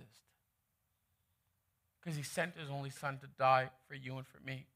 Because 2.03 2.17
he 2.17 2.23
sent 2.23 2.59
his 2.59 2.69
only 2.69 2.91
son 2.91 3.19
to 3.19 3.27
die 3.39 3.71
for 3.89 3.95
you 3.95 4.17
and 4.19 4.27
for 4.27 4.39
me. 4.45 4.67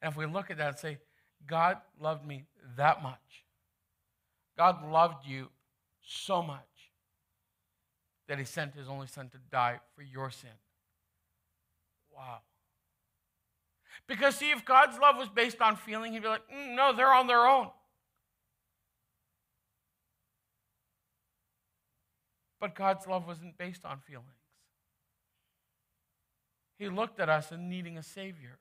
And 0.00 0.12
if 0.12 0.16
we 0.16 0.26
look 0.26 0.50
at 0.50 0.58
that 0.58 0.68
and 0.68 0.78
say, 0.78 0.98
God 1.46 1.78
loved 2.00 2.26
me 2.26 2.44
that 2.76 3.02
much, 3.02 3.44
God 4.56 4.90
loved 4.90 5.26
you 5.26 5.48
so 6.02 6.42
much 6.42 6.62
that 8.28 8.38
he 8.38 8.44
sent 8.44 8.74
his 8.74 8.88
only 8.88 9.06
son 9.06 9.28
to 9.30 9.38
die 9.50 9.80
for 9.94 10.02
your 10.02 10.30
sin. 10.30 10.50
Wow. 12.14 12.38
Because, 14.06 14.36
see, 14.36 14.50
if 14.50 14.64
God's 14.64 14.98
love 14.98 15.16
was 15.16 15.28
based 15.28 15.60
on 15.60 15.76
feeling, 15.76 16.12
he'd 16.12 16.22
be 16.22 16.28
like, 16.28 16.42
mm, 16.52 16.74
no, 16.74 16.92
they're 16.94 17.12
on 17.12 17.26
their 17.26 17.46
own. 17.46 17.68
But 22.60 22.74
God's 22.74 23.06
love 23.06 23.26
wasn't 23.26 23.56
based 23.56 23.84
on 23.84 24.00
feelings. 24.00 24.26
He 26.78 26.88
looked 26.88 27.20
at 27.20 27.28
us 27.28 27.50
and 27.50 27.68
needing 27.68 27.98
a 27.98 28.02
Savior. 28.02 28.58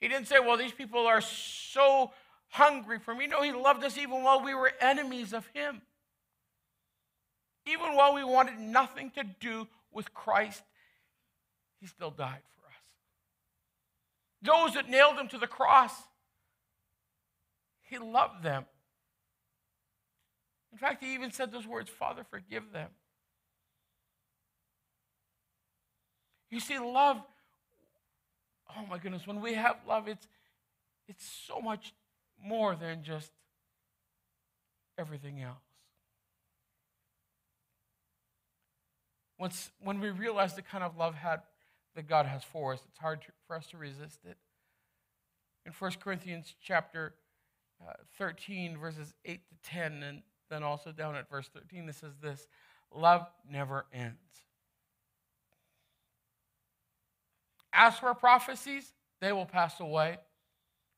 He 0.00 0.08
didn't 0.08 0.28
say, 0.28 0.38
well, 0.38 0.56
these 0.56 0.72
people 0.72 1.06
are 1.06 1.20
so 1.20 2.12
hungry 2.48 2.98
for 2.98 3.14
me. 3.14 3.26
No, 3.26 3.42
He 3.42 3.52
loved 3.52 3.82
us 3.84 3.96
even 3.96 4.22
while 4.22 4.42
we 4.42 4.54
were 4.54 4.72
enemies 4.80 5.32
of 5.32 5.46
Him. 5.54 5.82
Even 7.66 7.94
while 7.94 8.14
we 8.14 8.22
wanted 8.22 8.58
nothing 8.60 9.10
to 9.12 9.24
do 9.24 9.66
with 9.90 10.12
Christ, 10.12 10.62
He 11.80 11.86
still 11.86 12.10
died 12.10 12.42
for 12.54 12.66
us. 12.66 12.74
Those 14.42 14.74
that 14.74 14.88
nailed 14.88 15.16
Him 15.16 15.28
to 15.28 15.38
the 15.38 15.46
cross, 15.46 15.92
He 17.82 17.98
loved 17.98 18.42
them. 18.42 18.66
In 20.72 20.78
fact, 20.78 21.02
He 21.02 21.14
even 21.14 21.30
said 21.30 21.50
those 21.50 21.66
words 21.66 21.90
Father, 21.90 22.24
forgive 22.30 22.72
them. 22.72 22.90
You 26.50 26.60
see, 26.60 26.78
love, 26.78 27.20
oh 28.70 28.86
my 28.88 28.98
goodness, 28.98 29.26
when 29.26 29.40
we 29.40 29.54
have 29.54 29.76
love, 29.86 30.08
it's, 30.08 30.26
it's 31.08 31.24
so 31.46 31.60
much 31.60 31.94
more 32.42 32.74
than 32.74 33.02
just 33.02 33.30
everything 34.98 35.42
else. 35.42 35.56
Once, 39.38 39.70
when 39.82 40.00
we 40.00 40.10
realize 40.10 40.54
the 40.54 40.62
kind 40.62 40.82
of 40.82 40.96
love 40.96 41.14
had, 41.14 41.42
that 41.94 42.08
God 42.08 42.26
has 42.26 42.42
for 42.44 42.72
us, 42.72 42.80
it's 42.88 42.98
hard 42.98 43.22
to, 43.22 43.28
for 43.46 43.56
us 43.56 43.66
to 43.68 43.76
resist 43.76 44.20
it. 44.24 44.36
In 45.64 45.72
1 45.72 45.92
Corinthians 46.02 46.54
chapter 46.62 47.14
uh, 47.86 47.92
13, 48.18 48.78
verses 48.78 49.14
8 49.24 49.40
to 49.48 49.70
10, 49.70 50.02
and 50.02 50.22
then 50.48 50.62
also 50.62 50.92
down 50.92 51.16
at 51.16 51.28
verse 51.28 51.48
13, 51.52 51.86
this 51.86 51.98
says 51.98 52.12
this 52.22 52.46
love 52.94 53.26
never 53.50 53.86
ends. 53.92 54.45
As 57.78 57.98
for 57.98 58.14
prophecies, 58.14 58.90
they 59.20 59.32
will 59.32 59.44
pass 59.44 59.80
away. 59.80 60.16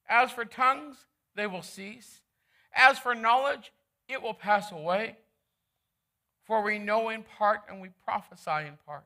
As 0.08 0.30
for 0.30 0.44
tongues, 0.44 0.96
they 1.34 1.48
will 1.48 1.62
cease. 1.62 2.20
As 2.72 3.00
for 3.00 3.16
knowledge, 3.16 3.72
it 4.08 4.22
will 4.22 4.32
pass 4.32 4.70
away. 4.70 5.16
For 6.44 6.62
we 6.62 6.78
know 6.78 7.08
in 7.08 7.24
part 7.24 7.62
and 7.68 7.80
we 7.80 7.88
prophesy 8.04 8.68
in 8.68 8.78
part. 8.86 9.04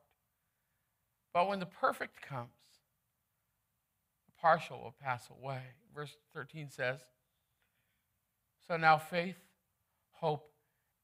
But 1.33 1.49
when 1.49 1.61
the 1.61 1.67
perfect 1.67 2.21
comes, 2.21 2.51
the 4.27 4.33
partial 4.39 4.79
will 4.79 4.95
pass 5.03 5.29
away. 5.31 5.63
Verse 5.95 6.15
13 6.35 6.69
says 6.69 7.01
So 8.69 8.77
now 8.77 8.99
faith, 8.99 9.39
hope, 10.11 10.53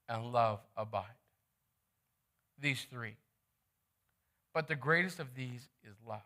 and 0.06 0.32
love 0.32 0.60
abide. 0.76 1.04
These 2.60 2.86
three. 2.90 3.16
But 4.52 4.68
the 4.68 4.76
greatest 4.76 5.18
of 5.18 5.34
these 5.34 5.68
is 5.82 5.96
love. 6.06 6.20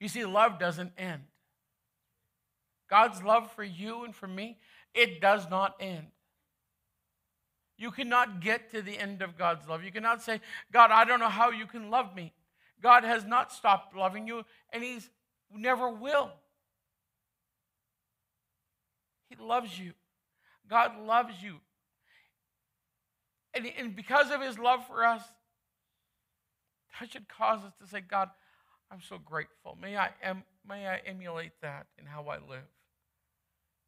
You 0.00 0.08
see, 0.08 0.24
love 0.24 0.58
doesn't 0.58 0.92
end. 0.96 1.22
God's 2.88 3.22
love 3.22 3.50
for 3.52 3.64
you 3.64 4.04
and 4.04 4.14
for 4.14 4.26
me, 4.26 4.58
it 4.94 5.20
does 5.20 5.48
not 5.50 5.74
end. 5.80 6.06
You 7.76 7.90
cannot 7.90 8.40
get 8.40 8.70
to 8.72 8.82
the 8.82 8.98
end 8.98 9.22
of 9.22 9.38
God's 9.38 9.68
love. 9.68 9.84
You 9.84 9.92
cannot 9.92 10.22
say, 10.22 10.40
God, 10.72 10.90
I 10.90 11.04
don't 11.04 11.20
know 11.20 11.28
how 11.28 11.50
you 11.50 11.66
can 11.66 11.90
love 11.90 12.14
me. 12.14 12.32
God 12.82 13.04
has 13.04 13.24
not 13.24 13.52
stopped 13.52 13.94
loving 13.94 14.26
you, 14.26 14.44
and 14.72 14.82
He's 14.82 15.08
never 15.52 15.88
will. 15.88 16.30
He 19.28 19.36
loves 19.36 19.78
you. 19.78 19.92
God 20.68 20.98
loves 20.98 21.42
you. 21.42 21.56
And, 23.54 23.70
and 23.78 23.94
because 23.94 24.30
of 24.30 24.40
His 24.40 24.58
love 24.58 24.86
for 24.86 25.04
us, 25.04 25.22
that 26.98 27.10
should 27.10 27.28
cause 27.28 27.64
us 27.64 27.72
to 27.80 27.86
say, 27.86 28.00
God, 28.00 28.30
I'm 28.90 29.02
so 29.06 29.18
grateful. 29.18 29.76
May 29.80 29.96
I, 29.96 30.10
em- 30.22 30.44
may 30.66 30.86
I 30.86 30.96
emulate 31.06 31.52
that 31.62 31.86
in 31.98 32.06
how 32.06 32.22
I 32.24 32.36
live. 32.36 32.66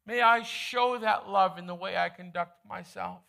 May 0.05 0.21
I 0.21 0.43
show 0.43 0.97
that 0.97 1.29
love 1.29 1.57
in 1.57 1.67
the 1.67 1.75
way 1.75 1.97
I 1.97 2.09
conduct 2.09 2.67
myself. 2.67 3.19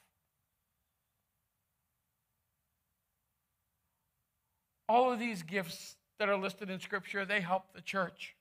All 4.88 5.12
of 5.12 5.18
these 5.18 5.42
gifts 5.42 5.96
that 6.18 6.28
are 6.28 6.37
listed 6.37 6.70
in 6.70 6.80
Scripture, 6.80 7.24
they 7.24 7.40
help 7.40 7.72
the 7.74 7.80
church. 7.80 8.37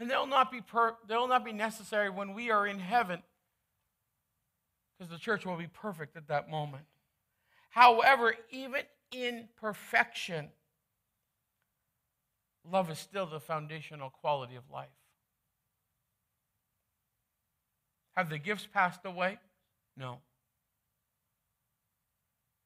And 0.00 0.10
they'll 0.10 0.26
not 0.26 0.50
be, 0.50 0.60
per- 0.60 0.96
they'll 1.08 1.28
not 1.28 1.44
be 1.44 1.52
necessary 1.52 2.10
when 2.10 2.34
we 2.34 2.50
are 2.50 2.66
in 2.66 2.78
heaven 2.78 3.22
because 4.98 5.10
the 5.10 5.18
church 5.18 5.46
will 5.46 5.56
be 5.56 5.66
perfect 5.66 6.16
at 6.16 6.28
that 6.28 6.50
moment. 6.50 6.84
However, 7.78 8.34
even 8.50 8.82
in 9.12 9.46
perfection, 9.54 10.48
love 12.68 12.90
is 12.90 12.98
still 12.98 13.24
the 13.24 13.38
foundational 13.38 14.10
quality 14.10 14.56
of 14.56 14.64
life. 14.68 14.88
Have 18.16 18.30
the 18.30 18.38
gifts 18.38 18.66
passed 18.66 19.02
away? 19.04 19.38
No. 19.96 20.18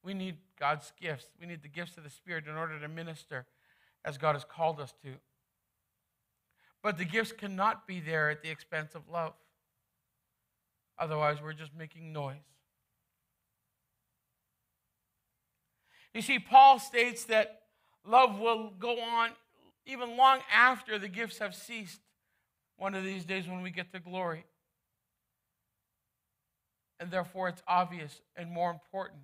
We 0.03 0.15
need 0.15 0.37
God's 0.59 0.91
gifts. 0.99 1.27
We 1.39 1.45
need 1.45 1.61
the 1.61 1.67
gifts 1.67 1.95
of 1.95 2.03
the 2.03 2.09
Spirit 2.09 2.47
in 2.47 2.55
order 2.55 2.79
to 2.79 2.87
minister 2.87 3.45
as 4.03 4.17
God 4.17 4.33
has 4.33 4.43
called 4.43 4.79
us 4.79 4.95
to. 5.03 5.11
But 6.81 6.97
the 6.97 7.05
gifts 7.05 7.33
cannot 7.33 7.85
be 7.85 7.99
there 7.99 8.31
at 8.31 8.41
the 8.41 8.49
expense 8.49 8.95
of 8.95 9.07
love. 9.07 9.33
Otherwise, 10.97 11.37
we're 11.39 11.53
just 11.53 11.75
making 11.75 12.11
noise. 12.11 12.52
You 16.13 16.21
see, 16.21 16.39
Paul 16.39 16.79
states 16.79 17.25
that 17.25 17.61
love 18.05 18.39
will 18.39 18.71
go 18.79 18.99
on 18.99 19.31
even 19.85 20.15
long 20.15 20.39
after 20.53 20.97
the 20.97 21.07
gifts 21.07 21.39
have 21.39 21.55
ceased, 21.55 21.99
one 22.77 22.95
of 22.95 23.03
these 23.03 23.25
days 23.25 23.47
when 23.47 23.61
we 23.61 23.69
get 23.69 23.91
to 23.93 23.99
glory. 23.99 24.45
And 26.99 27.11
therefore, 27.11 27.49
it's 27.49 27.63
obvious 27.67 28.21
and 28.35 28.51
more 28.51 28.71
important 28.71 29.21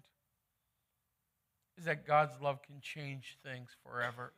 is 1.77 1.85
that 1.85 2.05
God's 2.05 2.33
love 2.41 2.61
can 2.61 2.81
change 2.81 3.37
things 3.43 3.69
forever. 3.83 4.33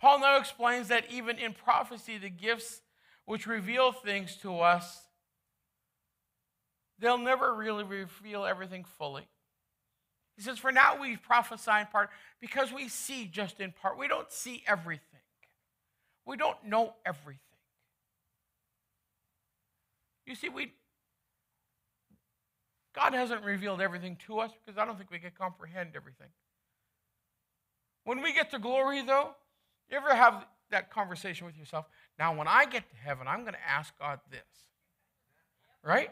Paul 0.00 0.20
now 0.20 0.38
explains 0.38 0.88
that 0.88 1.04
even 1.10 1.38
in 1.38 1.52
prophecy, 1.52 2.18
the 2.18 2.30
gifts 2.30 2.80
which 3.26 3.46
reveal 3.46 3.92
things 3.92 4.36
to 4.38 4.58
us, 4.58 5.02
they'll 6.98 7.18
never 7.18 7.54
really 7.54 7.84
reveal 7.84 8.44
everything 8.44 8.84
fully. 8.84 9.28
He 10.36 10.42
says, 10.42 10.58
For 10.58 10.72
now 10.72 11.00
we 11.00 11.16
prophesy 11.16 11.70
in 11.80 11.86
part 11.86 12.10
because 12.40 12.72
we 12.72 12.88
see 12.88 13.26
just 13.26 13.60
in 13.60 13.72
part. 13.72 13.98
We 13.98 14.08
don't 14.08 14.30
see 14.30 14.62
everything, 14.66 15.20
we 16.24 16.36
don't 16.36 16.62
know 16.66 16.94
everything. 17.04 17.40
You 20.26 20.36
see, 20.36 20.48
we, 20.48 20.72
God 22.94 23.12
hasn't 23.12 23.44
revealed 23.44 23.80
everything 23.80 24.16
to 24.26 24.38
us 24.38 24.52
because 24.64 24.78
I 24.78 24.84
don't 24.84 24.96
think 24.96 25.10
we 25.10 25.18
can 25.18 25.32
comprehend 25.36 25.90
everything. 25.96 26.28
When 28.04 28.22
we 28.22 28.32
get 28.32 28.50
to 28.52 28.58
glory, 28.58 29.02
though, 29.02 29.30
you 29.90 29.96
ever 29.96 30.14
have 30.14 30.46
that 30.70 30.90
conversation 30.90 31.46
with 31.46 31.56
yourself? 31.56 31.86
Now, 32.18 32.36
when 32.36 32.48
I 32.48 32.64
get 32.64 32.88
to 32.90 32.96
heaven, 32.96 33.26
I'm 33.28 33.42
going 33.42 33.54
to 33.54 33.68
ask 33.68 33.92
God 33.98 34.20
this. 34.30 34.40
Right? 35.84 36.10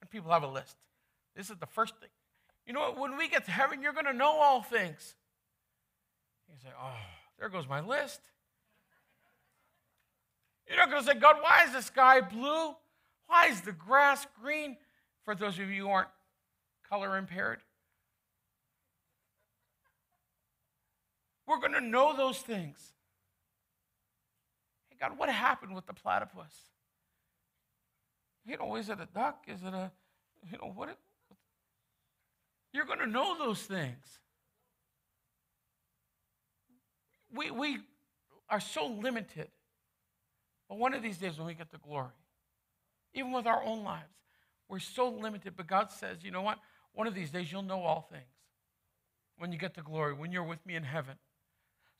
And 0.00 0.10
people 0.10 0.30
have 0.30 0.42
a 0.42 0.48
list. 0.48 0.76
This 1.36 1.50
is 1.50 1.56
the 1.56 1.66
first 1.66 1.94
thing. 1.98 2.08
You 2.66 2.72
know 2.72 2.80
what? 2.80 2.98
When 2.98 3.16
we 3.16 3.28
get 3.28 3.44
to 3.46 3.50
heaven, 3.50 3.82
you're 3.82 3.92
going 3.92 4.06
to 4.06 4.12
know 4.12 4.40
all 4.40 4.62
things. 4.62 5.14
You 6.48 6.54
say, 6.62 6.68
oh, 6.80 6.92
there 7.38 7.48
goes 7.48 7.68
my 7.68 7.80
list. 7.80 8.20
You're 10.68 10.78
not 10.78 10.90
going 10.90 11.02
to 11.02 11.08
say, 11.08 11.18
God, 11.18 11.36
why 11.40 11.64
is 11.64 11.72
the 11.72 11.82
sky 11.82 12.20
blue? 12.20 12.74
Why 13.26 13.48
is 13.48 13.60
the 13.60 13.72
grass 13.72 14.26
green? 14.40 14.76
For 15.24 15.34
those 15.34 15.58
of 15.58 15.70
you 15.70 15.84
who 15.84 15.88
aren't 15.88 16.08
color 16.88 17.16
impaired. 17.16 17.60
We're 21.46 21.60
going 21.60 21.72
to 21.72 21.80
know 21.80 22.16
those 22.16 22.38
things. 22.38 22.78
Hey, 24.88 24.96
God, 25.00 25.18
what 25.18 25.28
happened 25.28 25.74
with 25.74 25.86
the 25.86 25.92
platypus? 25.92 26.54
You 28.46 28.56
know, 28.58 28.76
is 28.76 28.88
it 28.88 28.98
a 29.00 29.08
duck? 29.14 29.44
Is 29.48 29.62
it 29.62 29.74
a, 29.74 29.90
you 30.50 30.58
know, 30.58 30.72
what? 30.74 30.96
You're 32.74 32.84
going 32.84 32.98
to 32.98 33.06
know 33.06 33.38
those 33.38 33.62
things. 33.62 34.18
We, 37.32 37.52
we 37.52 37.78
are 38.50 38.60
so 38.60 38.86
limited. 38.86 39.48
But 40.68 40.78
one 40.78 40.92
of 40.92 41.02
these 41.02 41.16
days 41.16 41.38
when 41.38 41.46
we 41.46 41.54
get 41.54 41.70
the 41.70 41.78
glory, 41.78 42.10
even 43.14 43.32
with 43.32 43.46
our 43.46 43.62
own 43.62 43.84
lives, 43.84 44.12
we're 44.68 44.80
so 44.80 45.08
limited. 45.08 45.54
But 45.56 45.68
God 45.68 45.92
says, 45.92 46.18
you 46.22 46.32
know 46.32 46.42
what? 46.42 46.58
One 46.94 47.06
of 47.06 47.14
these 47.14 47.30
days 47.30 47.50
you'll 47.50 47.62
know 47.62 47.82
all 47.82 48.08
things 48.10 48.24
when 49.38 49.52
you 49.52 49.58
get 49.58 49.74
the 49.74 49.82
glory, 49.82 50.12
when 50.12 50.32
you're 50.32 50.44
with 50.44 50.64
me 50.66 50.74
in 50.74 50.82
heaven. 50.82 51.14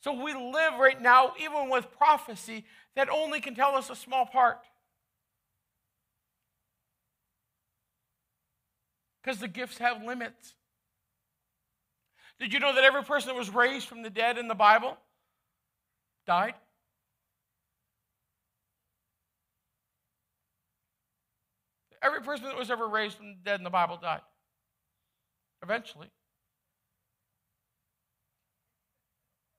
So 0.00 0.12
we 0.12 0.34
live 0.34 0.74
right 0.78 1.00
now, 1.00 1.34
even 1.40 1.70
with 1.70 1.86
prophecy 1.96 2.64
that 2.96 3.08
only 3.08 3.40
can 3.40 3.54
tell 3.54 3.76
us 3.76 3.90
a 3.90 3.96
small 3.96 4.26
part. 4.26 4.58
Because 9.22 9.38
the 9.38 9.48
gifts 9.48 9.78
have 9.78 10.02
limits. 10.02 10.54
Did 12.40 12.52
you 12.52 12.60
know 12.60 12.74
that 12.74 12.84
every 12.84 13.02
person 13.02 13.28
that 13.28 13.36
was 13.36 13.50
raised 13.50 13.86
from 13.86 14.02
the 14.02 14.10
dead 14.10 14.38
in 14.38 14.48
the 14.48 14.54
Bible 14.54 14.96
died? 16.26 16.54
Every 22.02 22.20
person 22.20 22.44
that 22.44 22.58
was 22.58 22.70
ever 22.70 22.86
raised 22.86 23.16
from 23.16 23.28
the 23.28 23.38
dead 23.42 23.60
in 23.60 23.64
the 23.64 23.70
Bible 23.70 23.96
died. 23.96 24.20
Eventually. 25.62 26.08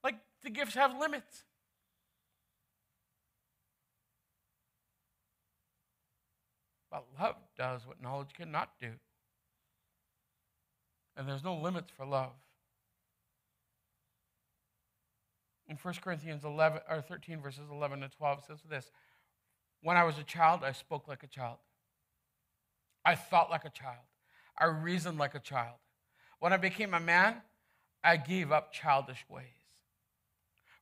Like 0.04 0.20
the 0.44 0.52
gifts 0.52 0.76
have 0.76 0.96
limits. 1.00 1.44
But 6.92 7.06
love 7.20 7.36
does 7.58 7.88
what 7.88 8.00
knowledge 8.00 8.34
cannot 8.38 8.70
do. 8.80 8.92
And 11.18 11.28
there's 11.28 11.44
no 11.44 11.56
limits 11.56 11.92
for 11.98 12.06
love. 12.06 12.34
In 15.68 15.78
1 15.78 15.94
Corinthians 15.96 16.44
11 16.44 16.82
or 16.90 17.02
13 17.02 17.42
verses 17.42 17.70
11 17.72 18.04
and 18.04 18.12
12 18.12 18.44
says 18.46 18.62
this, 18.64 18.92
"When 19.82 19.98
I 19.98 20.04
was 20.04 20.18
a 20.18 20.24
child, 20.24 20.64
I 20.64 20.72
spoke 20.72 21.08
like 21.08 21.24
a 21.24 21.28
child. 21.28 21.60
I 23.04 23.16
thought 23.16 23.50
like 23.50 23.66
a 23.66 23.70
child. 23.70 24.06
I 24.58 24.66
reasoned 24.66 25.18
like 25.18 25.36
a 25.36 25.40
child. 25.40 25.78
When 26.40 26.54
I 26.54 26.58
became 26.58 26.94
a 26.94 27.00
man, 27.00 27.42
I 28.04 28.18
gave 28.18 28.52
up 28.52 28.72
childish 28.72 29.28
ways. 29.28 29.46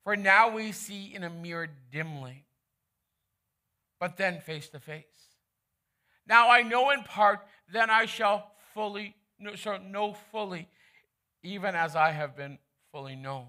For 0.03 0.15
now 0.15 0.49
we 0.49 0.73
see 0.73 1.13
in 1.13 1.23
a 1.23 1.29
mirror 1.29 1.67
dimly, 1.67 2.45
but 3.99 4.17
then 4.17 4.41
face 4.41 4.67
to 4.69 4.79
face. 4.79 5.37
Now 6.25 6.49
I 6.49 6.61
know 6.61 6.89
in 6.89 7.03
part, 7.03 7.47
then 7.69 7.89
I 7.89 8.05
shall 8.05 8.51
fully 8.73 9.15
so 9.55 9.77
know 9.77 10.13
fully, 10.13 10.69
even 11.41 11.75
as 11.75 11.95
I 11.95 12.11
have 12.11 12.35
been 12.35 12.59
fully 12.91 13.15
known. 13.15 13.47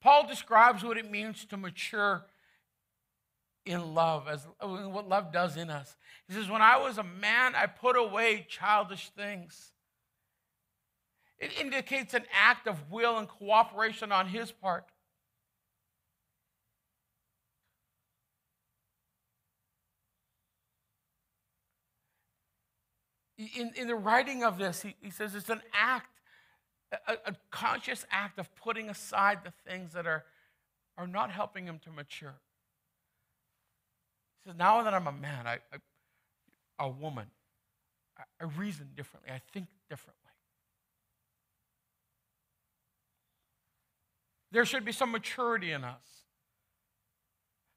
Paul 0.00 0.26
describes 0.26 0.84
what 0.84 0.96
it 0.96 1.10
means 1.10 1.44
to 1.46 1.56
mature 1.56 2.24
in 3.66 3.94
love, 3.94 4.28
as 4.28 4.46
what 4.60 5.08
love 5.08 5.32
does 5.32 5.56
in 5.56 5.70
us. 5.70 5.96
He 6.26 6.34
says, 6.34 6.48
When 6.48 6.62
I 6.62 6.78
was 6.78 6.98
a 6.98 7.02
man, 7.02 7.54
I 7.54 7.66
put 7.66 7.96
away 7.96 8.46
childish 8.48 9.10
things. 9.10 9.72
It 11.38 11.52
indicates 11.60 12.14
an 12.14 12.24
act 12.32 12.66
of 12.66 12.90
will 12.90 13.18
and 13.18 13.28
cooperation 13.28 14.10
on 14.10 14.26
his 14.26 14.50
part. 14.50 14.86
In, 23.36 23.70
in 23.76 23.86
the 23.86 23.94
writing 23.94 24.42
of 24.42 24.58
this, 24.58 24.82
he, 24.82 24.96
he 25.00 25.10
says 25.10 25.36
it's 25.36 25.48
an 25.48 25.62
act, 25.72 26.17
a, 26.92 27.12
a 27.26 27.34
conscious 27.50 28.06
act 28.10 28.38
of 28.38 28.54
putting 28.54 28.88
aside 28.88 29.40
the 29.44 29.52
things 29.70 29.92
that 29.92 30.06
are, 30.06 30.24
are 30.96 31.06
not 31.06 31.30
helping 31.30 31.66
him 31.66 31.78
to 31.84 31.90
mature. 31.90 32.34
He 34.44 34.50
says, 34.50 34.58
Now 34.58 34.82
that 34.82 34.94
I'm 34.94 35.06
a 35.06 35.12
man, 35.12 35.46
I, 35.46 35.58
I 35.72 35.78
a 36.78 36.88
woman, 36.88 37.26
I, 38.16 38.22
I 38.40 38.44
reason 38.56 38.88
differently, 38.96 39.32
I 39.32 39.40
think 39.52 39.66
differently. 39.90 40.14
There 44.50 44.64
should 44.64 44.84
be 44.84 44.92
some 44.92 45.10
maturity 45.10 45.72
in 45.72 45.84
us. 45.84 46.02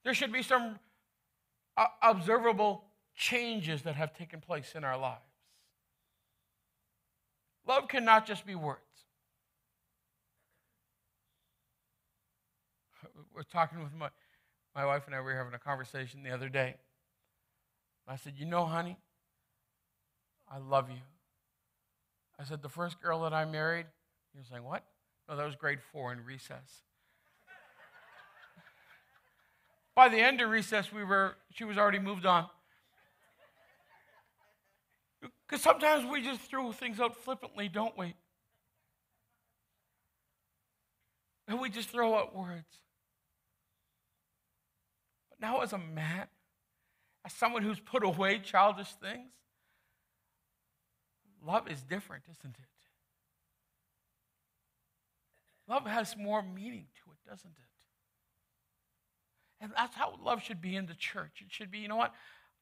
There 0.04 0.14
should 0.14 0.32
be 0.32 0.42
some 0.42 0.80
uh, 1.76 1.86
observable 2.02 2.86
changes 3.16 3.82
that 3.82 3.96
have 3.96 4.14
taken 4.14 4.40
place 4.40 4.74
in 4.76 4.84
our 4.84 4.98
lives. 4.98 5.20
Love 7.68 7.88
cannot 7.88 8.26
just 8.26 8.46
be 8.46 8.56
words. 8.56 8.80
We're 13.42 13.60
talking 13.60 13.82
with 13.82 13.96
my, 13.96 14.10
my 14.76 14.86
wife 14.86 15.08
and 15.08 15.16
I, 15.16 15.20
we 15.20 15.26
were 15.26 15.36
having 15.36 15.56
a 15.56 15.58
conversation 15.58 16.22
the 16.22 16.30
other 16.30 16.48
day. 16.48 16.76
I 18.08 18.16
said, 18.16 18.34
You 18.38 18.46
know, 18.46 18.68
honey, 18.68 18.98
I 20.48 20.60
love 20.60 20.92
you. 20.92 21.02
I 22.40 22.44
said, 22.44 22.62
The 22.62 22.70
first 22.70 23.02
girl 23.02 23.24
that 23.24 23.34
I 23.34 23.46
married? 23.46 23.88
Was 24.38 24.46
saying, 24.48 24.64
What? 24.64 24.84
No, 25.28 25.36
that 25.36 25.44
was 25.44 25.56
grade 25.56 25.80
four 25.92 26.14
in 26.14 26.24
recess. 26.24 26.84
By 29.96 30.08
the 30.08 30.20
end 30.20 30.40
of 30.40 30.52
recess, 30.52 30.94
we 30.94 31.04
were, 31.04 31.34
she 31.50 31.64
was 31.64 31.80
already 31.80 32.00
moved 32.00 32.28
on. 32.28 32.46
Because 35.50 35.64
sometimes 35.64 36.06
we 36.06 36.22
just 36.22 36.42
throw 36.42 36.72
things 36.72 37.00
out 37.00 37.16
flippantly, 37.16 37.70
don't 37.70 37.98
we? 37.98 38.14
And 41.48 41.60
we 41.60 41.72
just 41.72 41.90
throw 41.90 42.16
out 42.16 42.36
words. 42.36 42.68
Now, 45.42 45.62
as 45.62 45.74
a 45.74 45.78
man, 45.78 46.28
as 47.26 47.34
someone 47.34 47.64
who's 47.64 47.80
put 47.80 48.04
away 48.04 48.40
childish 48.40 48.94
things, 49.02 49.32
love 51.46 51.68
is 51.70 51.82
different, 51.82 52.24
isn't 52.30 52.56
it? 52.58 52.66
Love 55.68 55.88
has 55.88 56.16
more 56.18 56.44
meaning 56.44 56.86
to 57.04 57.12
it, 57.12 57.30
doesn't 57.30 57.52
it? 57.52 57.72
And 59.62 59.72
that's 59.78 59.96
how 59.96 60.16
love 60.24 60.42
should 60.44 60.62
be 60.62 60.76
in 60.76 60.86
the 60.88 60.96
church. 60.96 61.42
It 61.42 61.48
should 61.50 61.72
be, 61.72 61.80
you 61.80 61.88
know 61.88 61.96
what? 61.96 62.14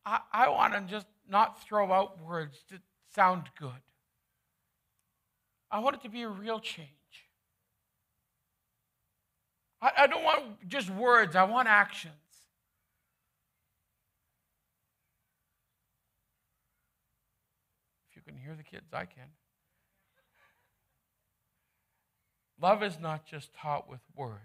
I, 0.06 0.20
I 0.32 0.50
want 0.50 0.74
to 0.74 0.82
just 0.82 1.08
not 1.30 1.64
throw 1.64 1.92
out 1.92 2.22
words 2.22 2.58
that 2.72 2.82
sound 3.16 3.44
good. 3.60 3.72
I 5.72 5.80
want 5.80 5.96
it 5.96 6.04
to 6.04 6.10
be 6.10 6.24
a 6.24 6.30
real 6.30 6.60
change. 6.60 6.90
I, 9.82 9.92
I 10.00 10.08
don't 10.08 10.24
want 10.24 10.68
just 10.68 10.90
words, 10.90 11.36
I 11.36 11.44
want 11.44 11.68
actions. 11.68 12.14
If 18.10 18.18
you 18.18 18.22
can 18.22 18.36
hear 18.50 18.58
the 18.58 18.64
kids, 18.64 18.92
I 18.94 19.06
can. 19.06 19.30
Love 22.60 22.82
is 22.82 23.00
not 23.00 23.26
just 23.26 23.54
taught 23.54 23.88
with 23.88 24.00
words, 24.16 24.40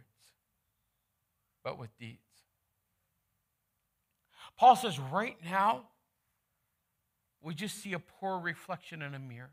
but 1.65 1.79
with 1.79 1.97
deeds. 1.99 2.19
Paul 4.59 4.77
says, 4.77 5.01
right 5.01 5.37
now, 5.43 5.85
we 7.41 7.55
just 7.55 7.83
see 7.83 7.95
a 7.95 7.99
poor 7.99 8.39
reflection 8.39 9.01
in 9.01 9.15
a 9.15 9.19
mirror. 9.19 9.51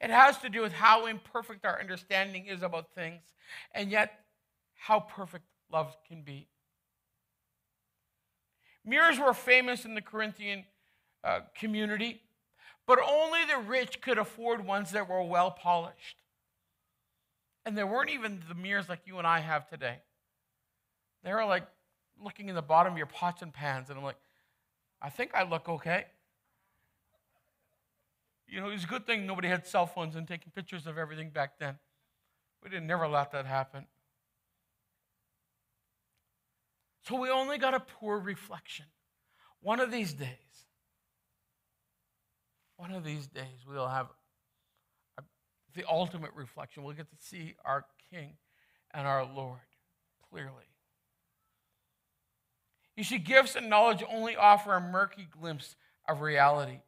It 0.00 0.10
has 0.10 0.38
to 0.38 0.48
do 0.48 0.60
with 0.60 0.72
how 0.72 1.06
imperfect 1.06 1.64
our 1.64 1.78
understanding 1.78 2.46
is 2.46 2.62
about 2.62 2.92
things, 2.94 3.22
and 3.74 3.90
yet 3.90 4.12
how 4.74 5.00
perfect 5.00 5.44
love 5.72 5.96
can 6.06 6.22
be. 6.22 6.48
Mirrors 8.84 9.18
were 9.20 9.34
famous 9.34 9.84
in 9.84 9.94
the 9.94 10.02
Corinthian 10.02 10.64
uh, 11.24 11.40
community, 11.54 12.22
but 12.86 12.98
only 13.06 13.40
the 13.44 13.58
rich 13.58 14.00
could 14.00 14.18
afford 14.18 14.64
ones 14.64 14.92
that 14.92 15.08
were 15.08 15.22
well 15.22 15.50
polished. 15.50 16.16
And 17.66 17.76
there 17.76 17.86
weren't 17.86 18.10
even 18.10 18.42
the 18.48 18.54
mirrors 18.54 18.88
like 18.88 19.00
you 19.04 19.18
and 19.18 19.26
I 19.26 19.40
have 19.40 19.68
today. 19.68 19.98
They 21.22 21.32
were 21.32 21.44
like 21.44 21.66
looking 22.22 22.48
in 22.48 22.54
the 22.54 22.62
bottom 22.62 22.92
of 22.92 22.96
your 22.96 23.06
pots 23.06 23.42
and 23.42 23.52
pans, 23.52 23.90
and 23.90 23.98
I'm 23.98 24.04
like, 24.04 24.18
I 25.00 25.10
think 25.10 25.34
I 25.34 25.42
look 25.42 25.68
okay. 25.68 26.06
You 28.48 28.60
know, 28.60 28.70
it's 28.70 28.84
a 28.84 28.86
good 28.86 29.06
thing 29.06 29.26
nobody 29.26 29.48
had 29.48 29.66
cell 29.66 29.86
phones 29.86 30.16
and 30.16 30.26
taking 30.26 30.50
pictures 30.54 30.86
of 30.86 30.96
everything 30.96 31.30
back 31.30 31.58
then. 31.58 31.78
We 32.62 32.70
didn't 32.70 32.86
never 32.86 33.06
let 33.06 33.32
that 33.32 33.46
happen. 33.46 33.86
So 37.02 37.20
we 37.20 37.30
only 37.30 37.58
got 37.58 37.74
a 37.74 37.80
poor 37.80 38.18
reflection. 38.18 38.86
One 39.60 39.80
of 39.80 39.90
these 39.90 40.12
days, 40.12 40.28
one 42.78 42.92
of 42.92 43.04
these 43.04 43.26
days, 43.26 43.66
we'll 43.68 43.88
have 43.88 44.06
a, 45.18 45.22
the 45.74 45.84
ultimate 45.86 46.30
reflection. 46.34 46.84
We'll 46.84 46.94
get 46.94 47.10
to 47.10 47.16
see 47.18 47.56
our 47.64 47.84
King 48.10 48.36
and 48.94 49.06
our 49.06 49.24
Lord 49.24 49.58
clearly. 50.30 50.64
You 52.96 53.04
see, 53.04 53.18
gifts 53.18 53.54
and 53.54 53.68
knowledge 53.68 54.02
only 54.10 54.36
offer 54.36 54.74
a 54.74 54.80
murky 54.80 55.28
glimpse 55.30 55.76
of 56.08 56.20
reality. 56.20 56.78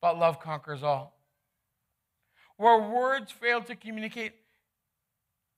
But 0.00 0.18
love 0.18 0.40
conquers 0.40 0.82
all. 0.82 1.16
Where 2.56 2.78
words 2.78 3.30
fail 3.30 3.62
to 3.62 3.76
communicate 3.76 4.32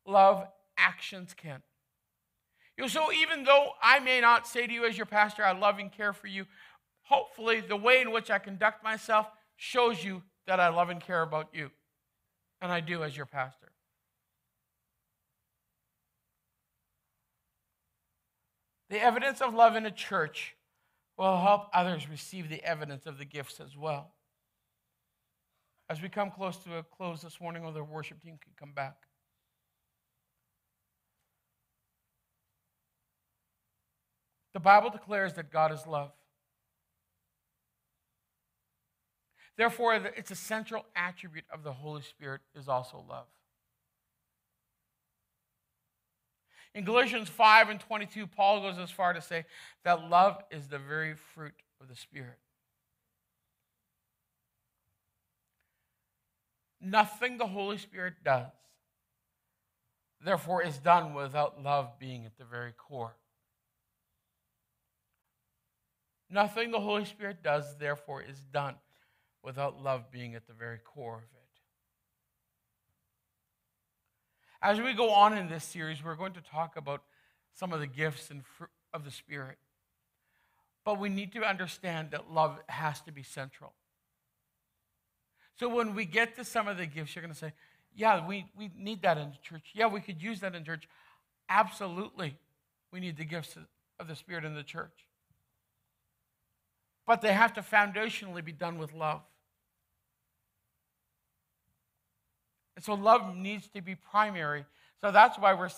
love, 0.07 0.47
actions 0.77 1.35
can. 1.35 1.63
You 2.77 2.83
know, 2.83 2.89
so 2.89 3.13
even 3.13 3.45
though 3.45 3.71
I 3.83 4.01
may 4.01 4.21
not 4.21 4.47
say 4.47 4.67
to 4.67 4.73
you 4.73 4.85
as 4.85 4.97
your 4.97 5.07
pastor, 5.07 5.45
I 5.45 5.53
love 5.53 5.79
and 5.79 5.93
care 5.93 6.13
for 6.13 6.27
you, 6.27 6.47
hopefully 7.05 7.61
the 7.61 7.77
way 7.77 8.01
in 8.01 8.11
which 8.11 8.31
I 8.31 8.39
conduct 8.39 8.83
myself 8.83 9.27
shows 9.57 10.03
you 10.05 10.23
that 10.47 10.61
I 10.61 10.69
love 10.69 10.91
and 10.91 11.01
care 11.01 11.23
about 11.23 11.49
you. 11.53 11.71
And 12.61 12.73
I 12.73 12.81
do 12.81 13.03
as 13.03 13.17
your 13.17 13.27
pastor. 13.27 13.73
The 18.91 19.01
evidence 19.01 19.41
of 19.41 19.55
love 19.55 19.77
in 19.77 19.87
a 19.87 19.91
church 19.91 20.55
will 21.17 21.41
help 21.41 21.69
others 21.73 22.09
receive 22.09 22.49
the 22.49 22.63
evidence 22.65 23.07
of 23.07 23.19
the 23.19 23.25
gifts 23.25 23.61
as 23.61 23.77
well. 23.77 24.13
As 25.89 26.01
we 26.01 26.09
come 26.09 26.31
close 26.31 26.57
to 26.59 26.79
a 26.79 26.83
close 26.83 27.23
this 27.23 27.41
morning, 27.41 27.65
or 27.65 27.73
the 27.73 27.85
worship 27.85 28.23
team 28.23 28.39
can 28.43 28.53
come 28.59 28.73
back. 28.73 28.97
The 34.55 34.61
Bible 34.61 34.91
declares 34.91 35.35
that 35.35 35.51
God 35.51 35.73
is 35.73 35.87
love. 35.87 36.13
Therefore, 39.57 39.95
it's 39.95 40.31
a 40.31 40.37
central 40.37 40.85
attribute 40.97 41.45
of 41.53 41.63
the 41.63 41.73
Holy 41.73 42.03
Spirit 42.03 42.41
is 42.59 42.69
also 42.69 43.05
love. 43.09 43.27
In 46.75 46.85
Galatians 46.85 47.29
5 47.29 47.69
and 47.69 47.79
22, 47.79 48.27
Paul 48.27 48.63
goes 48.63 48.79
as 48.79 48.91
far 48.91 49.13
to 49.13 49.21
say 49.21 49.45
that 49.85 50.11
love 50.11 50.43
is 50.51 50.67
the 50.67 50.79
very 50.79 51.15
fruit 51.15 51.55
of 51.81 51.89
the 51.89 51.95
Spirit. 51.95 52.39
Nothing 56.81 57.39
the 57.39 57.47
Holy 57.47 57.79
Spirit 57.79 58.15
does, 58.25 58.51
therefore, 60.23 60.63
is 60.63 60.79
done 60.79 61.15
without 61.15 61.63
love 61.63 61.99
being 62.01 62.27
at 62.27 62.37
the 62.37 62.45
very 62.45 62.73
core. 62.73 63.15
Nothing 66.29 66.73
the 66.73 66.81
Holy 66.81 67.05
Spirit 67.05 67.43
does, 67.43 67.77
therefore, 67.79 68.21
is 68.21 68.41
done 68.53 68.75
without 69.45 69.83
love 69.83 70.11
being 70.11 70.35
at 70.35 70.47
the 70.47 70.55
very 70.55 70.79
core 70.79 71.17
of 71.17 71.23
it. 71.23 71.29
As 74.63 74.81
we 74.81 74.95
go 74.95 75.11
on 75.11 75.37
in 75.37 75.49
this 75.49 75.63
series, 75.63 76.03
we're 76.03 76.15
going 76.15 76.33
to 76.33 76.41
talk 76.41 76.77
about 76.77 77.03
some 77.53 77.73
of 77.73 77.81
the 77.81 77.87
gifts 77.87 78.31
and 78.31 78.45
fruit 78.47 78.71
of 78.95 79.05
the 79.05 79.11
Spirit. 79.11 79.59
But 80.85 80.99
we 80.99 81.11
need 81.11 81.33
to 81.35 81.43
understand 81.43 82.13
that 82.13 82.33
love 82.33 82.59
has 82.69 83.01
to 83.03 83.13
be 83.13 83.23
central. 83.23 83.75
So 85.59 85.69
when 85.69 85.95
we 85.95 86.07
get 86.07 86.37
to 86.37 86.45
some 86.45 86.67
of 86.67 86.79
the 86.79 86.87
gifts, 86.87 87.15
you're 87.15 87.23
going 87.23 87.35
to 87.35 87.39
say, 87.39 87.53
yeah, 87.95 88.27
we, 88.27 88.47
we 88.59 88.71
need 88.77 89.03
that 89.03 89.19
in 89.19 89.33
church. 89.43 89.71
Yeah, 89.75 89.87
we 89.87 90.01
could 90.01 90.23
use 90.23 90.41
that 90.41 90.55
in 90.55 90.65
church. 90.65 90.89
Absolutely, 91.49 92.37
we 92.91 93.01
need 93.01 93.19
the 93.19 93.25
gifts 93.25 93.57
of 94.01 94.09
the 94.09 94.17
Spirit 94.17 94.45
in 94.45 94.55
the 94.55 94.63
church. 94.63 95.07
But 97.07 97.21
they 97.21 97.35
have 97.35 97.53
to 97.55 97.61
foundationally 97.61 98.43
be 98.43 98.53
done 98.53 98.79
with 98.79 98.95
love. 98.95 99.21
And 102.77 102.85
so 102.85 102.95
love 102.95 103.37
needs 103.37 103.69
to 103.69 103.83
be 103.83 103.95
primary. 103.95 104.65
So 105.01 105.11
that's 105.11 105.39
why 105.39 105.55
we're, 105.55 105.71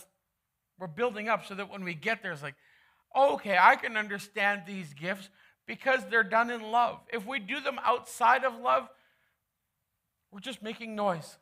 we're 0.79 0.87
building 0.87 1.29
up 1.29 1.47
so 1.47 1.55
that 1.55 1.71
when 1.71 1.85
we 1.85 1.95
get 1.95 2.23
there, 2.23 2.33
it's 2.33 2.43
like, 2.43 2.55
okay, 3.15 3.57
I 3.61 3.77
can 3.77 3.97
understand 3.97 4.63
these 4.67 4.93
gifts 4.95 5.29
because 5.67 6.01
they're 6.11 6.23
done 6.23 6.51
in 6.51 6.63
love. 6.63 7.01
If 7.13 7.27
we 7.27 7.39
do 7.39 7.61
them 7.61 7.79
outside 7.85 8.45
of 8.45 8.59
love, 8.59 8.89
we're 10.31 10.41
just 10.41 10.63
making 10.63 10.95
noise. 10.95 11.37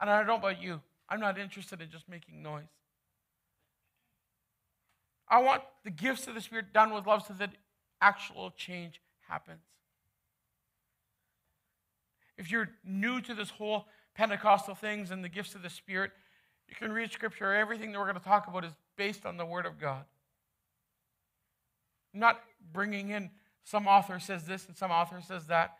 And 0.00 0.08
I 0.08 0.18
don't 0.18 0.26
know 0.26 0.36
about 0.36 0.62
you, 0.62 0.80
I'm 1.08 1.20
not 1.20 1.38
interested 1.38 1.80
in 1.80 1.90
just 1.90 2.08
making 2.08 2.42
noise. 2.42 2.64
I 5.28 5.42
want 5.42 5.62
the 5.84 5.90
gifts 5.90 6.26
of 6.26 6.34
the 6.34 6.40
Spirit 6.40 6.72
done 6.72 6.92
with 6.92 7.06
love 7.06 7.24
so 7.26 7.34
that 7.34 7.50
actual 8.00 8.50
change 8.56 9.00
happens. 9.28 9.60
If 12.40 12.50
you're 12.50 12.70
new 12.82 13.20
to 13.20 13.34
this 13.34 13.50
whole 13.50 13.86
Pentecostal 14.14 14.74
things 14.74 15.10
and 15.10 15.22
the 15.22 15.28
gifts 15.28 15.54
of 15.54 15.62
the 15.62 15.68
Spirit, 15.68 16.10
you 16.66 16.74
can 16.74 16.90
read 16.90 17.12
Scripture. 17.12 17.54
Everything 17.54 17.92
that 17.92 17.98
we're 17.98 18.06
going 18.06 18.16
to 18.16 18.24
talk 18.24 18.48
about 18.48 18.64
is 18.64 18.72
based 18.96 19.26
on 19.26 19.36
the 19.36 19.44
Word 19.44 19.66
of 19.66 19.78
God. 19.78 20.04
I'm 22.14 22.20
not 22.20 22.40
bringing 22.72 23.10
in 23.10 23.30
some 23.62 23.86
author 23.86 24.18
says 24.18 24.46
this 24.46 24.66
and 24.66 24.74
some 24.74 24.90
author 24.90 25.20
says 25.20 25.48
that. 25.48 25.74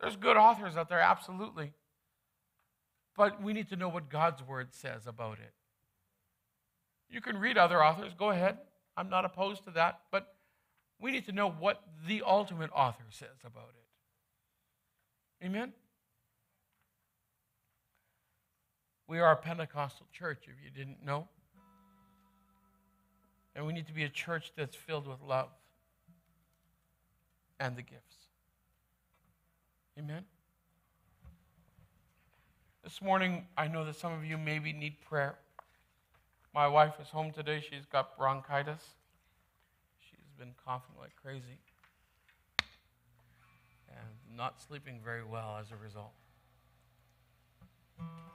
There's 0.00 0.16
good 0.16 0.38
authors 0.38 0.74
out 0.74 0.88
there, 0.88 1.00
absolutely. 1.00 1.74
But 3.14 3.42
we 3.42 3.52
need 3.52 3.68
to 3.68 3.76
know 3.76 3.90
what 3.90 4.08
God's 4.08 4.42
Word 4.42 4.68
says 4.72 5.06
about 5.06 5.34
it. 5.34 5.52
You 7.10 7.20
can 7.20 7.36
read 7.36 7.58
other 7.58 7.84
authors, 7.84 8.14
go 8.18 8.30
ahead. 8.30 8.56
I'm 8.96 9.10
not 9.10 9.26
opposed 9.26 9.64
to 9.64 9.70
that. 9.72 10.00
But 10.10 10.34
we 10.98 11.10
need 11.10 11.26
to 11.26 11.32
know 11.32 11.50
what 11.50 11.82
the 12.08 12.22
ultimate 12.26 12.70
author 12.74 13.04
says 13.10 13.36
about 13.44 13.68
it. 13.68 15.44
Amen? 15.44 15.74
We 19.08 19.20
are 19.20 19.32
a 19.32 19.36
Pentecostal 19.36 20.06
church, 20.12 20.44
if 20.44 20.54
you 20.64 20.70
didn't 20.70 21.04
know. 21.04 21.28
And 23.54 23.66
we 23.66 23.72
need 23.72 23.86
to 23.86 23.92
be 23.92 24.04
a 24.04 24.08
church 24.08 24.52
that's 24.56 24.76
filled 24.76 25.06
with 25.06 25.22
love 25.22 25.48
and 27.58 27.76
the 27.76 27.82
gifts. 27.82 28.16
Amen? 29.98 30.24
This 32.82 33.00
morning, 33.00 33.46
I 33.56 33.68
know 33.68 33.84
that 33.84 33.96
some 33.96 34.12
of 34.12 34.24
you 34.24 34.36
maybe 34.36 34.72
need 34.72 35.00
prayer. 35.08 35.36
My 36.54 36.68
wife 36.68 36.94
is 37.00 37.08
home 37.08 37.32
today. 37.32 37.60
She's 37.60 37.86
got 37.90 38.16
bronchitis. 38.18 38.82
She's 40.00 40.18
been 40.38 40.54
coughing 40.64 40.94
like 41.00 41.12
crazy 41.20 41.58
and 43.88 44.36
not 44.36 44.60
sleeping 44.60 45.00
very 45.04 45.24
well 45.24 45.56
as 45.60 45.70
a 45.72 45.76
result. 45.76 46.12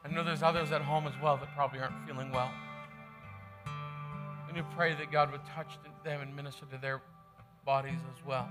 I 0.03 0.09
know 0.09 0.23
there's 0.23 0.43
others 0.43 0.71
at 0.71 0.81
home 0.81 1.07
as 1.07 1.13
well 1.21 1.37
that 1.37 1.53
probably 1.55 1.79
aren't 1.79 2.05
feeling 2.07 2.31
well. 2.31 2.51
And 4.47 4.57
you 4.57 4.65
pray 4.75 4.93
that 4.95 5.11
God 5.11 5.31
would 5.31 5.45
touch 5.55 5.77
them 6.03 6.21
and 6.21 6.35
minister 6.35 6.65
to 6.71 6.77
their 6.77 7.01
bodies 7.65 7.99
as 8.13 8.25
well. 8.25 8.49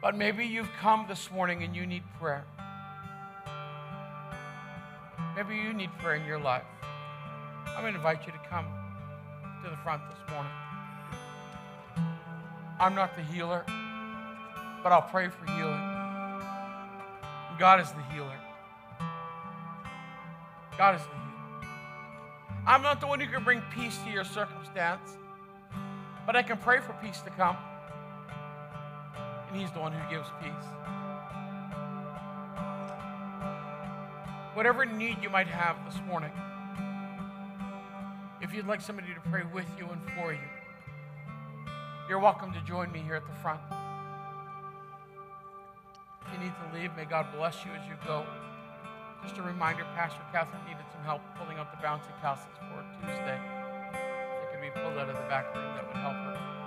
But 0.00 0.16
maybe 0.16 0.46
you've 0.46 0.70
come 0.80 1.04
this 1.08 1.30
morning 1.30 1.62
and 1.62 1.76
you 1.76 1.84
need 1.84 2.02
prayer. 2.18 2.44
Maybe 5.36 5.56
you 5.56 5.74
need 5.74 5.90
prayer 5.98 6.14
in 6.14 6.24
your 6.24 6.38
life. 6.38 6.64
I'm 7.66 7.82
going 7.82 7.92
to 7.92 7.98
invite 7.98 8.26
you 8.26 8.32
to 8.32 8.40
come 8.48 8.66
to 9.62 9.70
the 9.70 9.76
front 9.78 10.02
this 10.08 10.18
morning. 10.32 10.52
I'm 12.78 12.94
not 12.94 13.14
the 13.14 13.22
healer, 13.22 13.64
but 14.82 14.92
I'll 14.92 15.02
pray 15.02 15.28
for 15.28 15.44
healing. 15.52 15.80
God 17.58 17.80
is 17.80 17.90
the 17.92 18.02
healer. 18.14 18.38
God 20.80 20.94
is 20.94 21.02
healer. 21.02 21.68
I'm 22.66 22.80
not 22.80 23.02
the 23.02 23.06
one 23.06 23.20
who 23.20 23.26
can 23.26 23.44
bring 23.44 23.60
peace 23.76 23.98
to 24.06 24.10
your 24.10 24.24
circumstance, 24.24 25.18
but 26.24 26.36
I 26.36 26.42
can 26.42 26.56
pray 26.56 26.80
for 26.80 26.94
peace 27.02 27.20
to 27.20 27.30
come. 27.32 27.54
And 29.50 29.60
He's 29.60 29.70
the 29.72 29.78
one 29.78 29.92
who 29.92 30.00
gives 30.10 30.26
peace. 30.40 30.68
Whatever 34.54 34.86
need 34.86 35.18
you 35.22 35.28
might 35.28 35.48
have 35.48 35.76
this 35.84 36.00
morning, 36.08 36.32
if 38.40 38.54
you'd 38.54 38.66
like 38.66 38.80
somebody 38.80 39.12
to 39.12 39.20
pray 39.28 39.42
with 39.52 39.66
you 39.76 39.86
and 39.86 40.00
for 40.16 40.32
you, 40.32 40.38
you're 42.08 42.20
welcome 42.20 42.54
to 42.54 42.60
join 42.62 42.90
me 42.90 43.00
here 43.00 43.16
at 43.16 43.26
the 43.26 43.34
front. 43.42 43.60
If 46.26 46.32
you 46.32 46.38
need 46.42 46.54
to 46.54 46.78
leave, 46.78 46.96
may 46.96 47.04
God 47.04 47.26
bless 47.36 47.66
you 47.66 47.70
as 47.72 47.86
you 47.86 47.96
go. 48.06 48.24
Just 49.22 49.36
a 49.36 49.42
reminder, 49.42 49.84
Pastor 49.94 50.20
Catherine 50.32 50.62
needed 50.64 50.84
some 50.92 51.04
help 51.04 51.20
pulling 51.36 51.58
up 51.58 51.70
the 51.70 51.86
bouncy 51.86 52.08
castles 52.22 52.56
for 52.56 52.84
Tuesday. 53.00 53.38
If 53.92 54.42
it 54.42 54.52
could 54.52 54.62
be 54.62 54.70
pulled 54.80 54.96
out 54.96 55.08
of 55.08 55.16
the 55.16 55.28
back 55.28 55.54
room, 55.54 55.74
that 55.76 55.86
would 55.86 55.96
help 55.96 56.14
her. 56.14 56.59